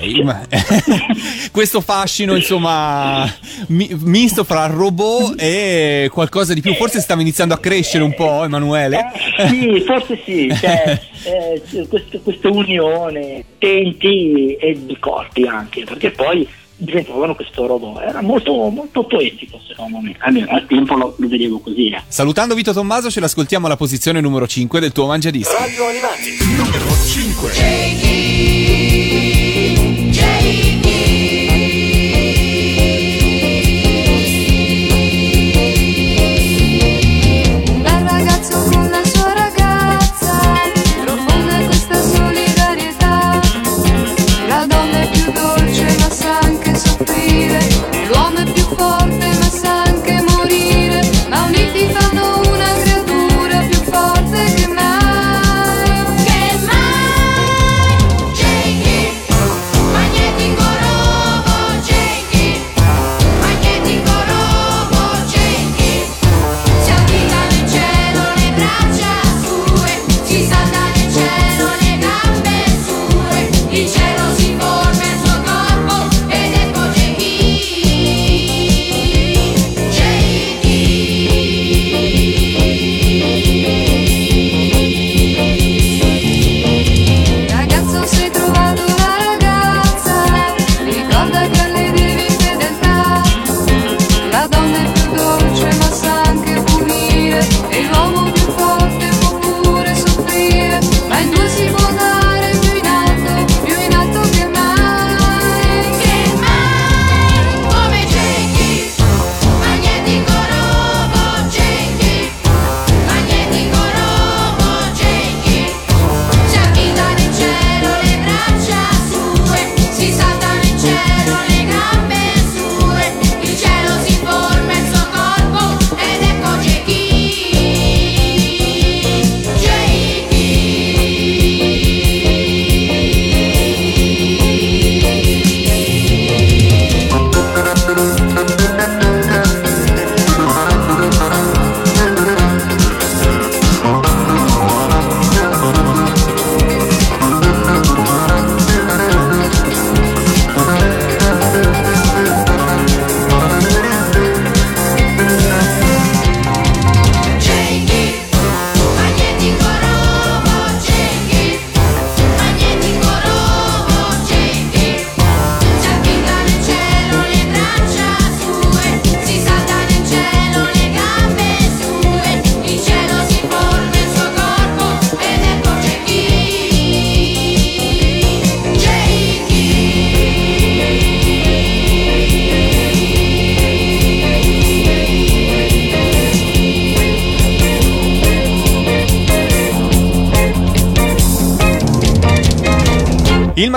questo 1.52 1.81
fascino 1.81 2.35
insomma 2.35 3.24
mi- 3.68 3.90
misto 4.00 4.42
fra 4.44 4.66
robot 4.66 5.40
e 5.40 6.09
qualcosa 6.12 6.55
di 6.55 6.61
più, 6.61 6.74
forse 6.74 7.00
stava 7.00 7.20
iniziando 7.20 7.55
a 7.55 7.59
crescere 7.59 8.05
un 8.05 8.14
po', 8.14 8.44
Emanuele. 8.44 9.11
Eh, 9.38 9.48
sì, 9.48 9.81
forse 9.87 10.20
sì, 10.24 10.52
cioè, 10.55 11.00
eh, 11.24 11.88
questa 12.22 12.48
unione, 12.48 13.44
tempi 13.59 14.55
e 14.55 14.78
di 14.85 14.96
corpi 14.98 15.46
anche, 15.46 15.85
perché 15.85 16.11
poi 16.11 16.48
diventavano 16.83 17.35
questo 17.35 17.66
robot, 17.66 18.01
era 18.01 18.23
molto, 18.23 18.53
molto 18.68 19.05
poetico 19.05 19.61
secondo 19.66 19.99
me, 19.99 20.14
almeno 20.18 20.47
al 20.51 20.66
tempo 20.66 20.95
lo, 20.97 21.14
lo 21.16 21.29
vedevo 21.29 21.59
così. 21.61 21.88
eh. 21.90 22.03
Salutando 22.09 22.55
Vito 22.55 22.73
Tommaso, 22.73 23.11
ce 23.11 23.21
l'ascoltiamo 23.21 23.66
alla 23.66 23.77
posizione 23.77 24.21
numero 24.21 24.47
5 24.47 24.81
del 24.81 24.92
tuo 24.92 25.07
Mangiadischi. 25.07 25.55
Radio 25.55 25.87
Animati, 25.87 26.37
numero 26.57 26.85
5. 27.07 27.53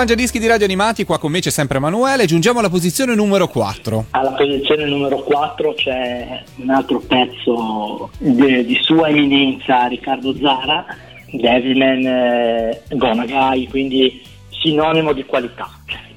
Mangiadischi 0.06 0.38
di 0.38 0.46
Radio 0.46 0.66
Animati, 0.66 1.04
qua 1.04 1.18
con 1.18 1.32
me 1.32 1.40
c'è 1.40 1.50
sempre 1.50 1.78
Emanuele, 1.78 2.26
giungiamo 2.26 2.60
alla 2.60 2.68
posizione 2.68 3.16
numero 3.16 3.48
4. 3.48 4.04
Alla 4.10 4.34
posizione 4.34 4.84
numero 4.84 5.16
4 5.16 5.74
c'è 5.74 6.44
un 6.58 6.70
altro 6.70 7.00
pezzo 7.00 8.10
di, 8.16 8.64
di 8.64 8.78
sua 8.82 9.08
eminenza, 9.08 9.88
Riccardo 9.88 10.32
Zara, 10.36 10.86
Devilman 11.32 12.06
eh, 12.06 12.82
Gonagai, 12.90 13.66
quindi 13.66 14.22
sinonimo 14.48 15.12
di 15.12 15.24
qualità. 15.24 15.68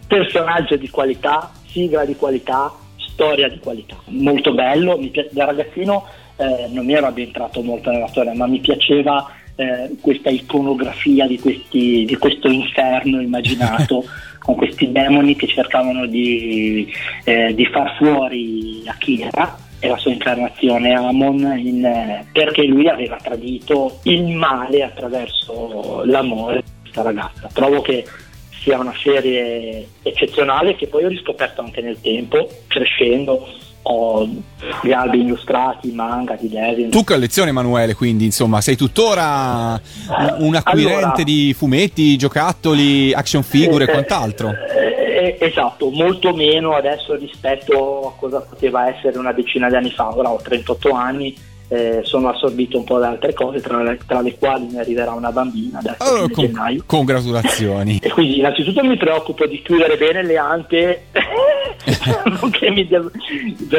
Personaggio 0.05 0.75
di 0.75 0.87
qualità, 0.91 1.51
sigla 1.65 2.05
di 2.05 2.15
qualità, 2.15 2.71
storia 2.95 3.49
di 3.49 3.57
qualità. 3.57 3.95
Molto 4.09 4.53
bello, 4.53 4.99
mi 4.99 5.07
pi- 5.07 5.29
da 5.31 5.45
ragazzino 5.45 6.05
eh, 6.39 6.67
non 6.69 6.85
mi 6.85 6.93
ero 6.93 7.07
addentrato 7.07 7.61
molto 7.61 7.91
nella 7.91 8.07
storia, 8.07 8.33
ma 8.33 8.47
mi 8.47 8.59
piaceva 8.59 9.29
eh, 9.59 9.89
questa 9.99 10.29
iconografia 10.29 11.27
di, 11.27 11.37
questi, 11.37 12.05
di 12.05 12.15
questo 12.17 12.47
inferno 12.47 13.19
immaginato 13.19 14.05
con 14.39 14.55
questi 14.55 14.89
demoni 14.89 15.35
che 15.35 15.47
cercavano 15.47 16.05
di, 16.05 16.89
eh, 17.25 17.53
di 17.53 17.65
far 17.65 17.97
fuori 17.97 18.83
Akira 18.85 19.57
e 19.79 19.89
la 19.89 19.97
sua 19.97 20.11
incarnazione 20.11 20.93
Amon 20.93 21.57
in, 21.57 21.83
eh, 21.83 22.25
perché 22.31 22.63
lui 22.63 22.87
aveva 22.87 23.17
tradito 23.17 23.99
il 24.03 24.27
male 24.27 24.83
attraverso 24.83 26.03
l'amore 26.05 26.63
di 26.63 26.81
questa 26.81 27.01
ragazza. 27.01 27.49
Trovo 27.51 27.81
che 27.81 28.05
sia 28.61 28.79
una 28.79 28.95
serie 29.01 29.87
eccezionale 30.03 30.75
che 30.75 30.87
poi 30.87 31.03
ho 31.03 31.09
riscoperto 31.09 31.61
anche 31.61 31.81
nel 31.81 31.99
tempo, 31.99 32.47
crescendo. 32.67 33.45
Ho 33.83 34.27
gli 34.83 34.91
albi 34.91 35.21
illustrati, 35.21 35.89
i 35.89 35.93
manga 35.93 36.35
di 36.35 36.49
Devin. 36.49 36.89
Tu 36.89 37.03
collezioni 37.03 37.49
Emanuele, 37.49 37.93
quindi 37.95 38.25
insomma, 38.25 38.61
sei 38.61 38.75
tuttora 38.75 39.79
un- 40.39 40.53
acquirente 40.55 40.97
Allora- 41.05 41.23
di 41.23 41.53
fumetti, 41.57 42.17
giocattoli, 42.17 43.13
action 43.13 43.41
figure 43.41 43.85
e 43.85 43.89
Eh, 43.89 43.91
quant'altro. 43.91 44.49
eh, 44.49 45.37
eh, 45.39 45.45
esatto, 45.47 45.89
molto 45.89 46.33
meno 46.35 46.75
adesso 46.75 47.15
rispetto 47.15 48.07
a 48.09 48.19
cosa 48.19 48.41
poteva 48.41 48.89
essere 48.93 49.17
una 49.17 49.31
decina 49.31 49.69
di 49.69 49.75
anni 49.75 49.91
fa. 49.91 50.15
Ora 50.15 50.29
ho 50.29 50.39
38 50.41 50.91
anni, 50.91 51.35
eh, 51.69 52.01
sono 52.03 52.29
assorbito 52.29 52.77
un 52.77 52.83
po' 52.83 52.97
da 52.99 53.09
altre 53.09 53.33
cose, 53.33 53.61
tra 53.61 53.81
le, 53.81 53.99
tra 54.05 54.21
le 54.21 54.35
quali 54.37 54.67
mi 54.71 54.79
arriverà 54.79 55.11
una 55.11 55.31
bambina 55.31 55.79
adesso 55.79 56.03
Allora, 56.03 56.27
con- 56.29 56.45
gennaio. 56.45 56.83
congratulazioni. 56.85 57.99
E 58.01 58.09
quindi 58.09 58.39
innanzitutto 58.39 58.83
mi 58.83 58.97
preoccupo 58.97 59.45
di 59.45 59.61
chiudere 59.61 59.95
bene 59.97 60.23
le 60.23 60.37
ante, 60.37 61.03
non, 62.41 62.49
che 62.49 62.69
mi 62.71 62.87
dev- 62.87 63.11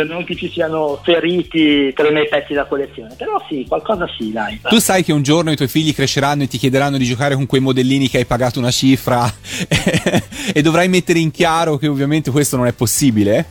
non 0.06 0.24
che 0.24 0.36
ci 0.36 0.48
siano 0.50 1.00
feriti 1.02 1.92
tra 1.92 2.08
i 2.08 2.12
miei 2.12 2.28
pezzi 2.28 2.52
da 2.54 2.64
collezione, 2.66 3.14
però 3.16 3.42
sì, 3.48 3.64
qualcosa 3.68 4.08
sì, 4.16 4.30
dai. 4.32 4.60
Tu 4.62 4.78
sai 4.78 5.02
che 5.02 5.12
un 5.12 5.22
giorno 5.22 5.50
i 5.50 5.56
tuoi 5.56 5.68
figli 5.68 5.92
cresceranno 5.94 6.44
e 6.44 6.48
ti 6.48 6.58
chiederanno 6.58 6.96
di 6.96 7.04
giocare 7.04 7.34
con 7.34 7.46
quei 7.46 7.60
modellini 7.60 8.08
che 8.08 8.18
hai 8.18 8.24
pagato 8.24 8.58
una 8.58 8.70
cifra 8.70 9.28
e 10.54 10.62
dovrai 10.62 10.88
mettere 10.88 11.18
in 11.18 11.30
chiaro 11.30 11.76
che 11.76 11.88
ovviamente 11.88 12.30
questo 12.30 12.56
non 12.56 12.66
è 12.66 12.72
possibile. 12.72 13.46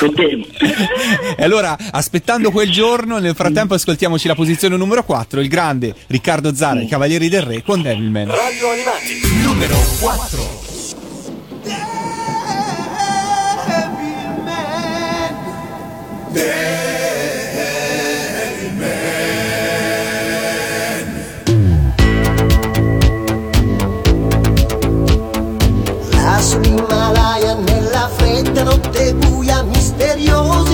Lo 0.00 0.12
temo. 0.12 0.44
E 1.36 1.44
allora, 1.44 1.76
aspettando 1.90 2.50
quel 2.50 2.70
giorno, 2.70 3.18
nel 3.18 3.34
frattempo 3.34 3.59
ascoltiamoci 3.68 4.26
la 4.26 4.34
posizione 4.34 4.76
numero 4.76 5.04
4, 5.04 5.40
il 5.40 5.48
grande 5.48 5.94
Riccardo 6.06 6.54
Zara, 6.54 6.80
i 6.80 6.86
Cavalieri 6.88 7.28
del 7.28 7.42
Re 7.42 7.62
con 7.62 7.82
Devilman. 7.82 8.28
Radio 8.28 8.70
Animati, 8.70 9.20
numero 9.42 9.76
4. 10.00 10.68
Lasso 26.40 26.58
l'Himalaya 26.58 27.54
nella 27.54 28.08
fredda 28.16 28.62
notte 28.62 29.14
buia, 29.14 29.62
misteriosi 29.62 30.69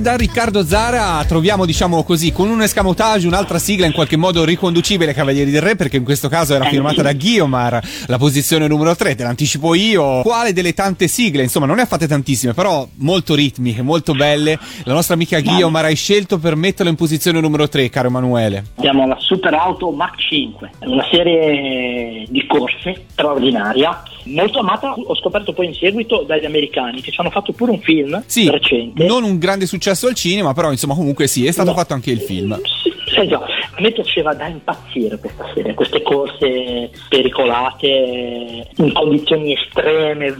da 0.00 0.16
Riccardo 0.16 0.64
Zara 0.64 1.24
troviamo, 1.26 1.64
diciamo 1.64 2.02
così, 2.02 2.32
con 2.32 2.50
un 2.50 2.60
escamotage, 2.60 3.26
un'altra 3.26 3.58
sigla 3.58 3.86
in 3.86 3.92
qualche 3.92 4.16
modo 4.16 4.44
riconducibile 4.44 5.14
Cavalieri 5.14 5.52
del 5.52 5.62
Re, 5.62 5.76
perché 5.76 5.96
in 5.96 6.02
questo 6.02 6.28
caso 6.28 6.54
era 6.54 6.64
firmata 6.64 7.02
da 7.02 7.12
Guiomar, 7.12 7.80
la 8.06 8.18
posizione 8.18 8.66
numero 8.66 8.96
3, 8.96 9.14
te 9.14 9.22
l'anticipo 9.22 9.74
io. 9.74 10.22
Quale 10.22 10.52
delle 10.52 10.74
tante 10.74 11.06
sigle? 11.06 11.44
Insomma, 11.44 11.66
non 11.66 11.76
ne 11.76 11.82
ha 11.82 11.86
fatte 11.86 12.08
tantissime, 12.08 12.52
però 12.52 12.86
molto 12.96 13.34
ritmiche, 13.34 13.80
molto 13.82 14.12
belle. 14.12 14.58
La 14.82 14.92
nostra 14.92 15.14
amica 15.14 15.40
Guiomar 15.40 15.84
hai 15.84 15.96
scelto 15.96 16.38
per 16.38 16.56
metterlo 16.56 16.90
in 16.90 16.96
posizione 16.96 17.40
numero 17.40 17.68
3, 17.68 17.88
caro 17.88 18.08
Emanuele. 18.08 18.64
Abbiamo 18.74 19.06
la 19.06 19.16
Super 19.20 19.54
Auto 19.54 19.90
Mach 19.92 20.18
5, 20.18 20.70
una 20.80 21.06
serie 21.10 22.26
di 22.28 22.44
corse 22.46 23.04
straordinaria, 23.12 24.02
molto 24.26 24.58
amata, 24.60 24.92
ho 24.92 25.14
scoperto 25.16 25.52
poi 25.52 25.66
in 25.66 25.74
seguito 25.74 26.22
dagli 26.26 26.44
americani 26.44 27.00
che 27.00 27.10
ci 27.10 27.20
hanno 27.20 27.30
fatto 27.30 27.52
pure 27.52 27.72
un 27.72 27.80
film 27.80 28.22
Sì, 28.26 28.48
recente. 28.50 29.04
non 29.06 29.24
un 29.24 29.38
grande 29.38 29.66
successo 29.66 30.06
al 30.06 30.14
cinema, 30.14 30.52
però 30.52 30.70
insomma 30.70 30.94
comunque 30.94 31.26
sì, 31.26 31.46
è 31.46 31.50
stato 31.50 31.70
No. 31.70 31.76
fatto 31.76 31.94
anche 31.94 32.10
il 32.10 32.20
film. 32.20 32.58
Sì, 32.62 32.92
sì, 33.12 33.28
già. 33.28 33.38
A 33.38 33.80
me 33.80 33.92
piaceva 33.92 34.34
da 34.34 34.46
impazzire 34.46 35.18
questa 35.18 35.44
serie, 35.54 35.74
queste 35.74 36.02
corse 36.02 36.90
pericolate 37.08 38.68
in 38.76 38.92
condizioni 38.92 39.52
estreme, 39.52 40.34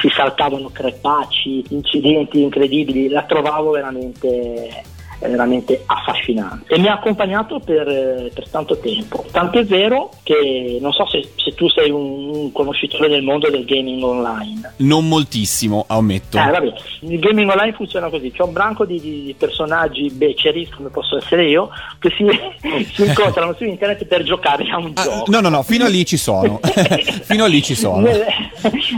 si 0.00 0.08
saltavano 0.14 0.70
crepacci, 0.70 1.64
incidenti 1.70 2.40
incredibili, 2.42 3.08
la 3.08 3.22
trovavo 3.24 3.70
veramente 3.72 4.82
veramente 5.20 5.82
affascinante 5.86 6.74
e 6.74 6.78
mi 6.78 6.86
ha 6.86 6.92
accompagnato 6.94 7.58
per, 7.60 7.88
eh, 7.88 8.30
per 8.32 8.48
tanto 8.48 8.78
tempo 8.78 9.24
tanto 9.32 9.58
è 9.58 9.64
vero 9.64 10.10
che 10.22 10.78
non 10.80 10.92
so 10.92 11.06
se, 11.08 11.28
se 11.36 11.54
tu 11.54 11.68
sei 11.68 11.90
un, 11.90 12.28
un 12.34 12.52
conoscitore 12.52 13.08
del 13.08 13.22
mondo 13.22 13.50
del 13.50 13.64
gaming 13.64 14.02
online 14.02 14.74
Non 14.76 15.08
moltissimo, 15.08 15.84
ammetto. 15.88 16.38
eh, 16.38 16.50
vabbè. 16.50 16.72
Il 17.00 17.18
gaming 17.18 17.50
online 17.50 17.72
funziona 17.72 18.08
così: 18.10 18.30
c'è 18.30 18.42
un 18.42 18.52
branco 18.52 18.84
di, 18.84 19.00
di- 19.00 19.34
personaggi 19.38 20.10
beceri, 20.10 20.68
come 20.68 20.88
posso 20.90 21.16
essere 21.16 21.48
io, 21.48 21.70
che 21.98 22.10
si, 22.16 22.24
si 22.94 23.04
incontrano 23.04 23.54
su 23.54 23.64
internet 23.64 24.04
per 24.06 24.22
giocare 24.22 24.64
a 24.70 24.78
un 24.78 24.92
Ah, 24.94 25.02
gioco. 25.02 25.30
no, 25.30 25.40
no, 25.40 25.48
no, 25.48 25.62
fino 25.62 25.84
a 25.84 25.88
lì 25.88 26.04
ci 26.04 26.16
sono. 26.16 26.60
fino 26.62 27.44
a 27.44 27.46
lì 27.48 27.62
ci 27.62 27.74
sono. 27.74 28.00
Nel- 28.00 28.24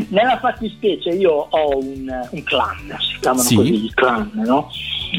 nella 0.09 0.39
fattispecie 0.39 1.11
io 1.11 1.47
ho 1.51 1.77
un, 1.79 2.29
un 2.31 2.43
clan, 2.43 2.97
si 2.99 3.19
chiamano 3.21 3.43
Sì. 3.43 3.55
così 3.55 3.85
i 3.85 3.91
clan, 3.95 4.31
no? 4.45 4.71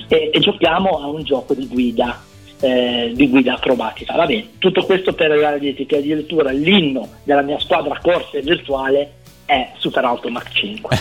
E, 0.08 0.30
e 0.34 0.40
giochiamo 0.40 1.02
a 1.02 1.08
un 1.08 1.24
gioco 1.24 1.54
di 1.54 1.68
guida. 1.68 2.22
eh, 2.64 3.12
di 3.16 3.28
guida 3.28 3.56
acrobatica. 3.56 4.16
Va 4.16 4.26
bene, 4.28 4.50
tutto 4.60 4.84
questo 4.86 5.14
per 5.14 5.58
dirti 5.60 5.86
che 5.88 5.98
addirittura 5.98 6.52
l'inno 6.52 7.08
della 7.24 7.42
mia 7.42 7.60
squadra 7.60 7.98
corse 8.00 8.42
virtuale 8.42 9.14
è 9.46 9.72
Super 9.80 10.06
Auto 10.06 10.30
Mach 10.30 10.50
5. 10.54 10.98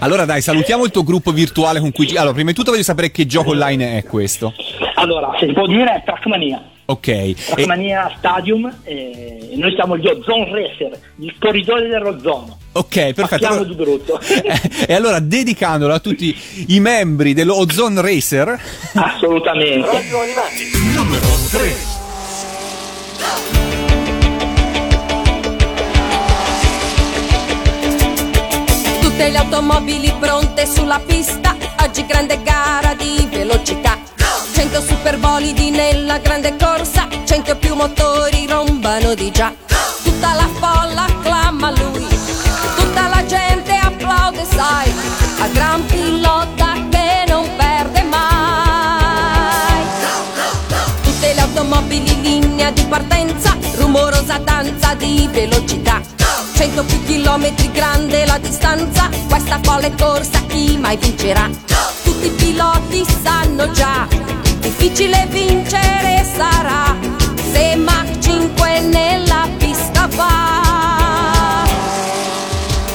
allora 0.00 0.24
dai, 0.24 0.42
salutiamo 0.42 0.84
il 0.84 0.90
tuo 0.90 1.04
gruppo 1.04 1.30
virtuale 1.30 1.78
con 1.78 1.92
cui... 1.92 2.16
Allora, 2.16 2.32
prima 2.34 2.50
di 2.50 2.56
tutto 2.56 2.72
voglio 2.72 2.82
sapere 2.82 3.10
che 3.12 3.26
gioco 3.26 3.50
online 3.50 3.98
è 3.98 4.02
questo. 4.02 4.52
Allora, 4.94 5.36
se 5.38 5.46
si 5.46 5.52
può 5.52 5.66
dire 5.66 5.94
è 5.94 6.02
Trackmania. 6.04 6.62
Ok. 6.90 7.06
E- 7.08 7.36
Trackmania 7.50 8.14
Stadium, 8.16 8.74
eh, 8.84 9.50
noi 9.56 9.74
siamo 9.74 9.98
gli 9.98 10.06
Ozone 10.06 10.50
Racer, 10.50 10.98
gli 11.16 11.28
corridori 11.38 11.86
dell'ozono. 11.86 12.56
ok, 12.72 13.12
perfetto. 13.12 13.46
Allora- 13.46 13.64
di 13.64 13.74
brutto. 13.74 14.18
e 14.86 14.94
allora, 14.94 15.18
dedicandolo 15.20 15.92
a 15.92 15.98
tutti 15.98 16.34
i 16.68 16.80
membri 16.80 17.34
dello 17.34 17.58
Ozone 17.58 18.00
Racer, 18.00 18.58
Assolutamente. 18.94 19.86
Radio 19.86 20.20
Animati. 20.22 20.64
Numero 20.94 21.26
3. 21.50 21.96
Tutte 29.00 29.28
le 29.30 29.38
automobili 29.38 30.12
pronte 30.18 30.66
sulla 30.66 31.00
pista, 31.04 31.56
oggi 31.82 32.04
grande 32.06 32.40
gara 32.42 32.94
di 32.94 33.26
velocità. 33.30 33.97
100 34.70 34.82
superbolidi 34.82 35.70
nella 35.70 36.18
grande 36.18 36.54
corsa, 36.58 37.08
100 37.24 37.56
più 37.56 37.74
motori 37.74 38.46
rombano 38.46 39.14
di 39.14 39.30
già. 39.30 39.50
Tutta 40.02 40.34
la 40.34 40.46
folla 40.60 41.04
acclama 41.04 41.70
lui, 41.70 42.06
tutta 42.76 43.08
la 43.08 43.24
gente 43.24 43.72
applaude, 43.72 44.44
sai, 44.44 44.92
al 45.40 45.50
gran 45.52 45.86
pilota 45.86 46.74
che 46.90 47.24
non 47.28 47.48
perde 47.56 48.02
mai. 48.02 49.84
Tutte 51.02 51.32
le 51.32 51.40
automobili 51.40 52.12
in 52.12 52.20
linea 52.20 52.70
di 52.70 52.84
partenza, 52.84 53.56
rumorosa 53.76 54.36
danza 54.36 54.92
di 54.92 55.26
velocità. 55.32 56.02
100 56.52 56.84
più 56.84 57.04
chilometri 57.04 57.70
grande 57.70 58.26
la 58.26 58.36
distanza, 58.36 59.08
questa 59.28 59.58
folle 59.62 59.94
corsa 59.98 60.42
chi 60.46 60.76
mai 60.76 60.98
vincerà? 60.98 61.48
Tutti 62.02 62.26
i 62.26 62.30
piloti 62.30 63.06
sanno 63.22 63.70
già, 63.70 64.06
difficile 64.78 65.26
vincere 65.30 66.24
sarà, 66.36 66.96
se 67.52 67.74
Mach 67.76 68.18
5 68.20 68.80
nella 68.80 69.48
pista 69.58 70.08
va. 70.14 71.64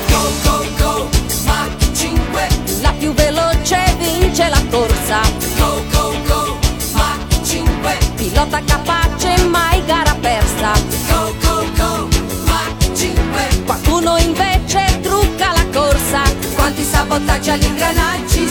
Go, 0.07 0.31
go, 0.43 0.65
go, 0.77 1.09
Mach 1.45 1.91
5. 1.93 2.47
La 2.81 2.93
più 2.97 3.13
veloce 3.13 3.95
vince 3.99 4.47
la 4.47 4.61
corsa. 4.69 5.19
Go, 5.57 5.83
go, 5.91 6.15
go, 6.25 6.57
Mach 6.93 7.41
5. 7.43 7.97
Pilota 8.15 8.61
capace, 8.65 9.43
mai 9.49 9.83
gara 9.85 10.15
persa. 10.21 10.71
Go, 11.09 11.35
go, 11.41 11.65
go, 11.75 12.07
Mach 12.45 12.95
5. 12.95 13.63
Qualcuno 13.65 14.17
invece 14.17 14.99
trucca 15.01 15.51
la 15.51 15.65
corsa. 15.73 16.21
Quanti 16.55 16.83
sabotaggi 16.83 17.49
agli 17.49 17.65
ingranaggi 17.65 18.47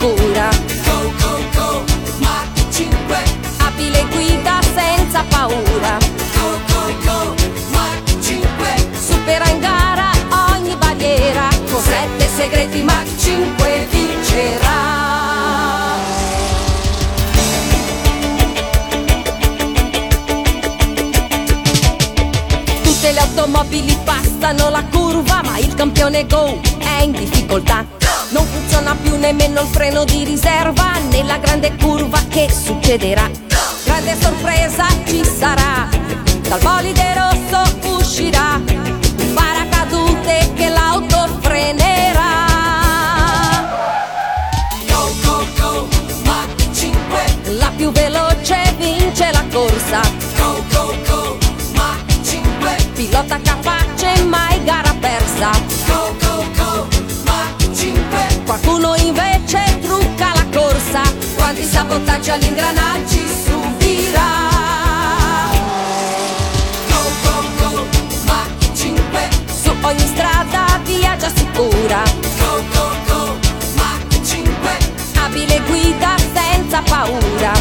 sicura. 0.00 0.48
Go, 0.84 1.12
go, 1.20 1.32
go, 1.54 1.84
Mach 2.18 2.48
5. 2.70 3.22
Abile 3.58 4.06
guida 4.10 4.60
senza 4.74 5.22
paura. 5.28 5.98
Go, 6.34 6.58
go, 6.68 6.82
go, 7.04 7.34
Mach 7.72 8.20
5. 8.20 8.88
Supera 8.98 9.48
in 9.50 9.60
gara 9.60 10.10
ogni 10.54 10.74
barriera. 10.76 11.48
Con 11.70 11.82
sette 11.82 12.28
segreti 12.34 12.82
Mach 12.82 13.06
5 13.18 13.86
vincerà. 13.90 14.78
Tutte 22.82 23.12
le 23.12 23.20
automobili 23.20 23.98
passano 24.04 24.70
la 24.70 24.82
curva, 24.84 25.42
ma 25.42 25.58
il 25.58 25.74
campione 25.74 26.26
Go 26.26 26.58
è 26.78 27.02
in 27.02 27.12
difficoltà. 27.12 27.89
Funziona 28.90 28.94
più 28.96 29.16
nemmeno 29.18 29.60
il 29.60 29.68
freno 29.68 30.04
di 30.04 30.24
riserva, 30.24 30.98
nella 31.10 31.38
grande 31.38 31.76
curva 31.76 32.18
che 32.28 32.48
succederà? 32.50 33.30
Grande 33.84 34.16
sorpresa 34.20 34.86
ci 35.06 35.24
sarà, 35.24 35.88
dal 36.48 36.60
bolide 36.60 37.14
rosso 37.14 37.96
uscirà 37.98 38.89
sabotaggi 61.90 62.30
agli 62.30 62.44
ingranaggi 62.44 63.26
subirà. 63.44 64.28
Go, 66.88 67.02
go, 67.22 67.42
go, 67.58 67.86
Mach 68.26 68.64
5. 68.74 69.28
Su 69.62 69.74
ogni 69.80 70.06
strada 70.06 70.80
viaggia 70.84 71.30
sicura. 71.34 72.02
Go, 72.38 72.62
go, 72.72 72.90
go, 73.08 73.38
Mach 73.74 74.20
5. 74.22 75.22
Abile 75.24 75.60
guida 75.66 76.14
senza 76.32 76.80
paura. 76.82 77.59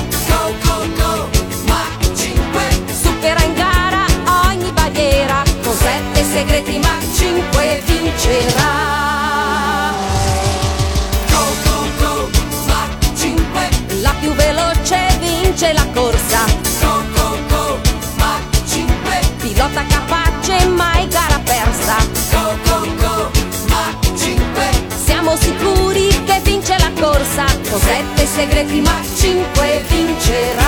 Segreti 28.40 28.80
Mach 28.80 29.04
5 29.18 29.84
vincerà. 29.90 30.59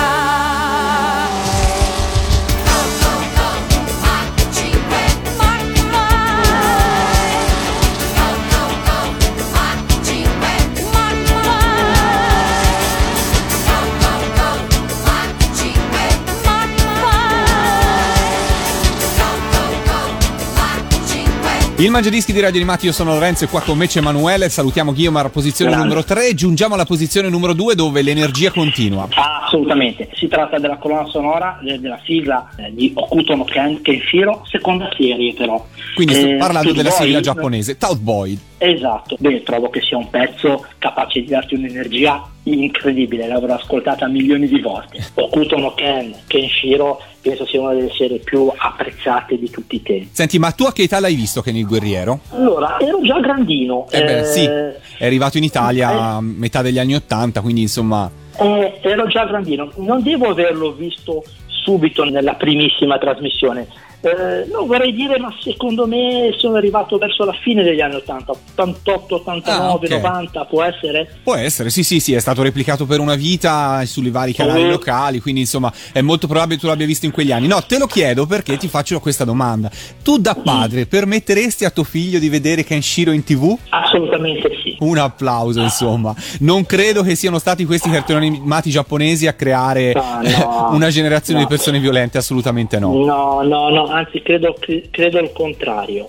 Il 21.82 21.90
Mangiadischi 21.90 22.32
di 22.32 22.38
Radio 22.38 22.60
Animati, 22.60 22.86
io 22.86 22.92
sono 22.92 23.12
Lorenzo 23.14 23.42
e 23.42 23.48
qua 23.48 23.60
con 23.60 23.76
me 23.76 23.88
c'è 23.88 23.98
Emanuele, 23.98 24.48
salutiamo 24.48 24.92
Guiomar, 24.92 25.30
posizione 25.30 25.72
Grande. 25.72 25.88
numero 25.88 26.06
3, 26.06 26.32
giungiamo 26.32 26.74
alla 26.74 26.84
posizione 26.84 27.28
numero 27.28 27.54
2 27.54 27.74
dove 27.74 28.02
l'energia 28.02 28.52
continua. 28.52 29.08
Assolutamente, 29.12 30.08
si 30.14 30.28
tratta 30.28 30.60
della 30.60 30.76
colonna 30.76 31.08
sonora 31.08 31.58
della 31.60 31.98
sigla 32.04 32.48
eh, 32.56 32.72
di 32.72 32.92
Okuto 32.94 33.34
no 33.34 33.42
Ken 33.42 33.82
Kenshiro, 33.82 34.44
seconda 34.48 34.88
serie 34.96 35.34
però. 35.34 35.66
Quindi 35.96 36.34
Eh, 36.34 36.36
parlando 36.36 36.72
della 36.72 36.90
sigla 36.90 37.18
giapponese, 37.18 37.76
Tout 37.76 37.98
Boy. 37.98 38.38
Esatto, 38.58 39.16
beh, 39.18 39.42
trovo 39.42 39.68
che 39.68 39.80
sia 39.80 39.96
un 39.96 40.08
pezzo 40.08 40.64
capace 40.78 41.18
di 41.18 41.26
darti 41.26 41.56
un'energia 41.56 42.24
incredibile, 42.44 43.26
l'avrò 43.26 43.54
ascoltata 43.54 44.06
milioni 44.08 44.46
di 44.46 44.60
volte. 44.60 45.04
Okuto 45.14 45.58
no 45.58 45.74
Ken 45.74 46.14
Kenshiro 46.26 47.00
penso 47.20 47.46
sia 47.46 47.60
una 47.60 47.72
delle 47.72 47.92
serie 47.96 48.18
più 48.18 48.50
apprezzate 48.54 49.38
di 49.38 49.48
tutti 49.48 49.76
i 49.76 49.82
tempi. 49.82 50.08
Senti, 50.12 50.38
ma 50.38 50.50
tu 50.50 50.64
a 50.64 50.72
che 50.72 50.82
età 50.82 50.98
l'hai 50.98 51.14
visto 51.14 51.40
Ken 51.40 51.56
il 51.56 51.66
guerriero? 51.66 52.20
Allora, 52.30 52.78
ero 52.80 53.00
già 53.02 53.20
grandino. 53.20 53.86
Eh 53.90 54.02
beh, 54.02 54.18
eh, 54.18 54.24
sì, 54.24 54.44
è 54.44 55.06
arrivato 55.06 55.38
in 55.38 55.44
Italia 55.44 55.88
a 55.88 56.20
metà 56.20 56.62
degli 56.62 56.78
anni 56.78 56.94
80, 56.94 57.40
quindi 57.40 57.62
insomma... 57.62 58.10
Eh, 58.38 58.78
ero 58.80 59.06
già 59.06 59.24
grandino, 59.24 59.70
non 59.76 60.02
devo 60.02 60.30
averlo 60.30 60.72
visto 60.72 61.22
subito 61.46 62.02
nella 62.04 62.34
primissima 62.34 62.98
trasmissione. 62.98 63.68
Eh, 64.04 64.48
no, 64.50 64.66
vorrei 64.66 64.92
dire, 64.92 65.16
ma 65.20 65.32
secondo 65.40 65.86
me 65.86 66.34
sono 66.36 66.56
arrivato 66.56 66.98
verso 66.98 67.24
la 67.24 67.32
fine 67.40 67.62
degli 67.62 67.80
anni 67.80 67.94
80, 67.94 68.32
88, 68.32 69.14
89, 69.14 69.62
Ah, 69.64 69.72
ok. 69.74 69.88
90, 69.90 70.44
può 70.46 70.62
essere? 70.64 71.08
Può 71.22 71.36
essere, 71.36 71.70
sì, 71.70 71.84
sì, 71.84 72.00
sì, 72.00 72.12
è 72.12 72.18
stato 72.18 72.42
replicato 72.42 72.84
per 72.84 72.98
una 72.98 73.14
vita 73.14 73.80
sui 73.86 74.10
vari 74.10 74.32
canali 74.34 74.64
Oh. 74.64 74.70
locali, 74.70 75.20
quindi 75.20 75.42
insomma 75.42 75.72
è 75.92 76.00
molto 76.00 76.26
probabile 76.26 76.58
tu 76.58 76.66
l'abbia 76.66 76.84
visto 76.86 77.06
in 77.06 77.12
quegli 77.12 77.30
anni. 77.30 77.46
No, 77.46 77.62
te 77.62 77.78
lo 77.78 77.86
chiedo 77.86 78.26
perché 78.26 78.56
ti 78.56 78.66
faccio 78.66 78.98
questa 78.98 79.24
domanda. 79.24 79.70
Tu 80.02 80.18
da 80.18 80.34
padre 80.34 80.86
permetteresti 80.86 81.64
a 81.64 81.70
tuo 81.70 81.84
figlio 81.84 82.18
di 82.18 82.28
vedere 82.28 82.64
Kenshiro 82.64 83.12
in 83.12 83.22
tv? 83.22 83.56
Assolutamente 83.68 84.50
sì. 84.64 84.76
Un 84.80 84.98
applauso, 84.98 85.60
insomma. 85.60 86.12
Non 86.40 86.66
credo 86.66 87.02
che 87.02 87.14
siano 87.14 87.38
stati 87.38 87.64
questi 87.64 87.88
cartoni 87.88 88.26
animati 88.26 88.68
giapponesi 88.70 89.28
a 89.28 89.32
creare 89.34 89.92
Ah, 89.92 90.20
no. 90.22 90.70
una 90.74 90.88
generazione 90.90 91.40
No. 91.40 91.46
di 91.46 91.52
persone 91.54 91.78
violente, 91.78 92.18
assolutamente 92.18 92.78
no. 92.80 92.92
No, 93.04 93.42
no, 93.42 93.68
no, 93.68 93.86
anzi 93.92 94.22
credo, 94.22 94.54
cre- 94.58 94.88
credo 94.90 95.18
il 95.18 95.32
contrario. 95.32 96.06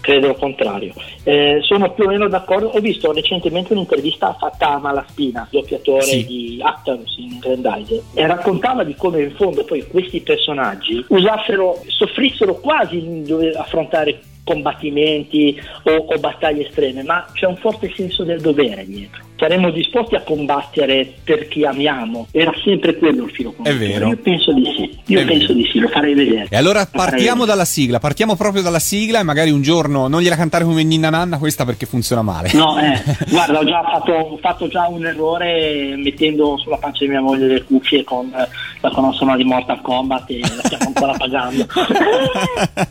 Credo 0.00 0.28
il 0.28 0.36
contrario. 0.36 0.92
Eh, 1.24 1.58
sono 1.62 1.92
più 1.92 2.04
o 2.04 2.06
meno 2.06 2.28
d'accordo. 2.28 2.68
Ho 2.68 2.78
visto 2.78 3.12
recentemente 3.12 3.72
un'intervista 3.72 4.36
fatta 4.38 4.74
a 4.74 4.78
Malaspina, 4.78 5.48
doppiatore 5.50 6.02
Sì. 6.02 6.24
di 6.26 6.60
Actarus 6.62 7.16
in 7.18 7.38
Grandizer, 7.40 8.02
e 8.14 8.24
raccontava 8.24 8.84
di 8.84 8.94
come 8.94 9.22
in 9.22 9.32
fondo 9.32 9.64
poi 9.64 9.84
questi 9.88 10.20
personaggi 10.20 11.04
usassero, 11.08 11.82
soffrissero 11.88 12.54
quasi 12.60 12.98
in 12.98 13.24
dover 13.24 13.56
affrontare 13.56 14.20
combattimenti 14.44 15.60
o, 15.84 15.90
o 15.90 16.18
battaglie 16.20 16.68
estreme, 16.68 17.02
ma 17.02 17.26
c'è 17.32 17.46
un 17.46 17.56
forte 17.56 17.92
senso 17.96 18.22
del 18.22 18.40
dovere 18.40 18.86
dietro. 18.86 19.24
Saremmo 19.38 19.70
disposti 19.70 20.14
a 20.14 20.22
combattere 20.22 21.12
per 21.22 21.48
chi 21.48 21.64
amiamo. 21.64 22.26
Era 22.30 22.52
sempre 22.64 22.96
quello 22.96 23.24
il 23.24 23.30
filo 23.30 23.52
conduttore. 23.52 23.86
vero. 23.86 24.08
Io 24.08 24.16
penso 24.16 24.52
di 24.52 24.64
sì. 24.76 24.98
Io 25.12 25.20
È 25.20 25.24
penso 25.26 25.48
vero. 25.48 25.58
di 25.58 25.68
sì, 25.70 25.78
lo 25.78 25.88
farei 25.88 26.14
vedere. 26.14 26.46
E 26.48 26.56
allora 26.56 26.86
partiamo 26.86 27.44
dalla 27.44 27.64
sigla, 27.66 27.98
partiamo 27.98 28.34
proprio 28.36 28.62
dalla 28.62 28.78
sigla 28.78 29.20
e 29.20 29.22
magari 29.22 29.50
un 29.50 29.60
giorno 29.62 30.08
non 30.08 30.20
gliela 30.22 30.36
cantare 30.36 30.64
come 30.64 30.82
Ninna 30.84 31.10
Nanna 31.10 31.38
questa 31.38 31.64
perché 31.64 31.84
funziona 31.86 32.22
male. 32.22 32.50
No, 32.54 32.78
eh, 32.78 33.02
guarda, 33.28 33.58
ho 33.58 33.64
già 33.64 33.82
fatto, 33.82 34.12
ho 34.12 34.38
fatto 34.38 34.68
già 34.68 34.86
un 34.88 35.04
errore 35.04 35.94
mettendo 35.96 36.56
sulla 36.58 36.78
pancia 36.78 37.04
di 37.04 37.10
mia 37.10 37.20
moglie 37.20 37.46
le 37.46 37.62
cuffie 37.64 38.04
con 38.04 38.32
eh, 38.34 38.48
la 38.80 38.90
conoscono 38.90 39.36
di 39.36 39.44
Mortal 39.44 39.80
Kombat 39.82 40.30
e 40.30 40.38
la 40.40 40.62
stiamo 40.64 40.86
ancora 40.86 41.12
pagando. 41.18 41.66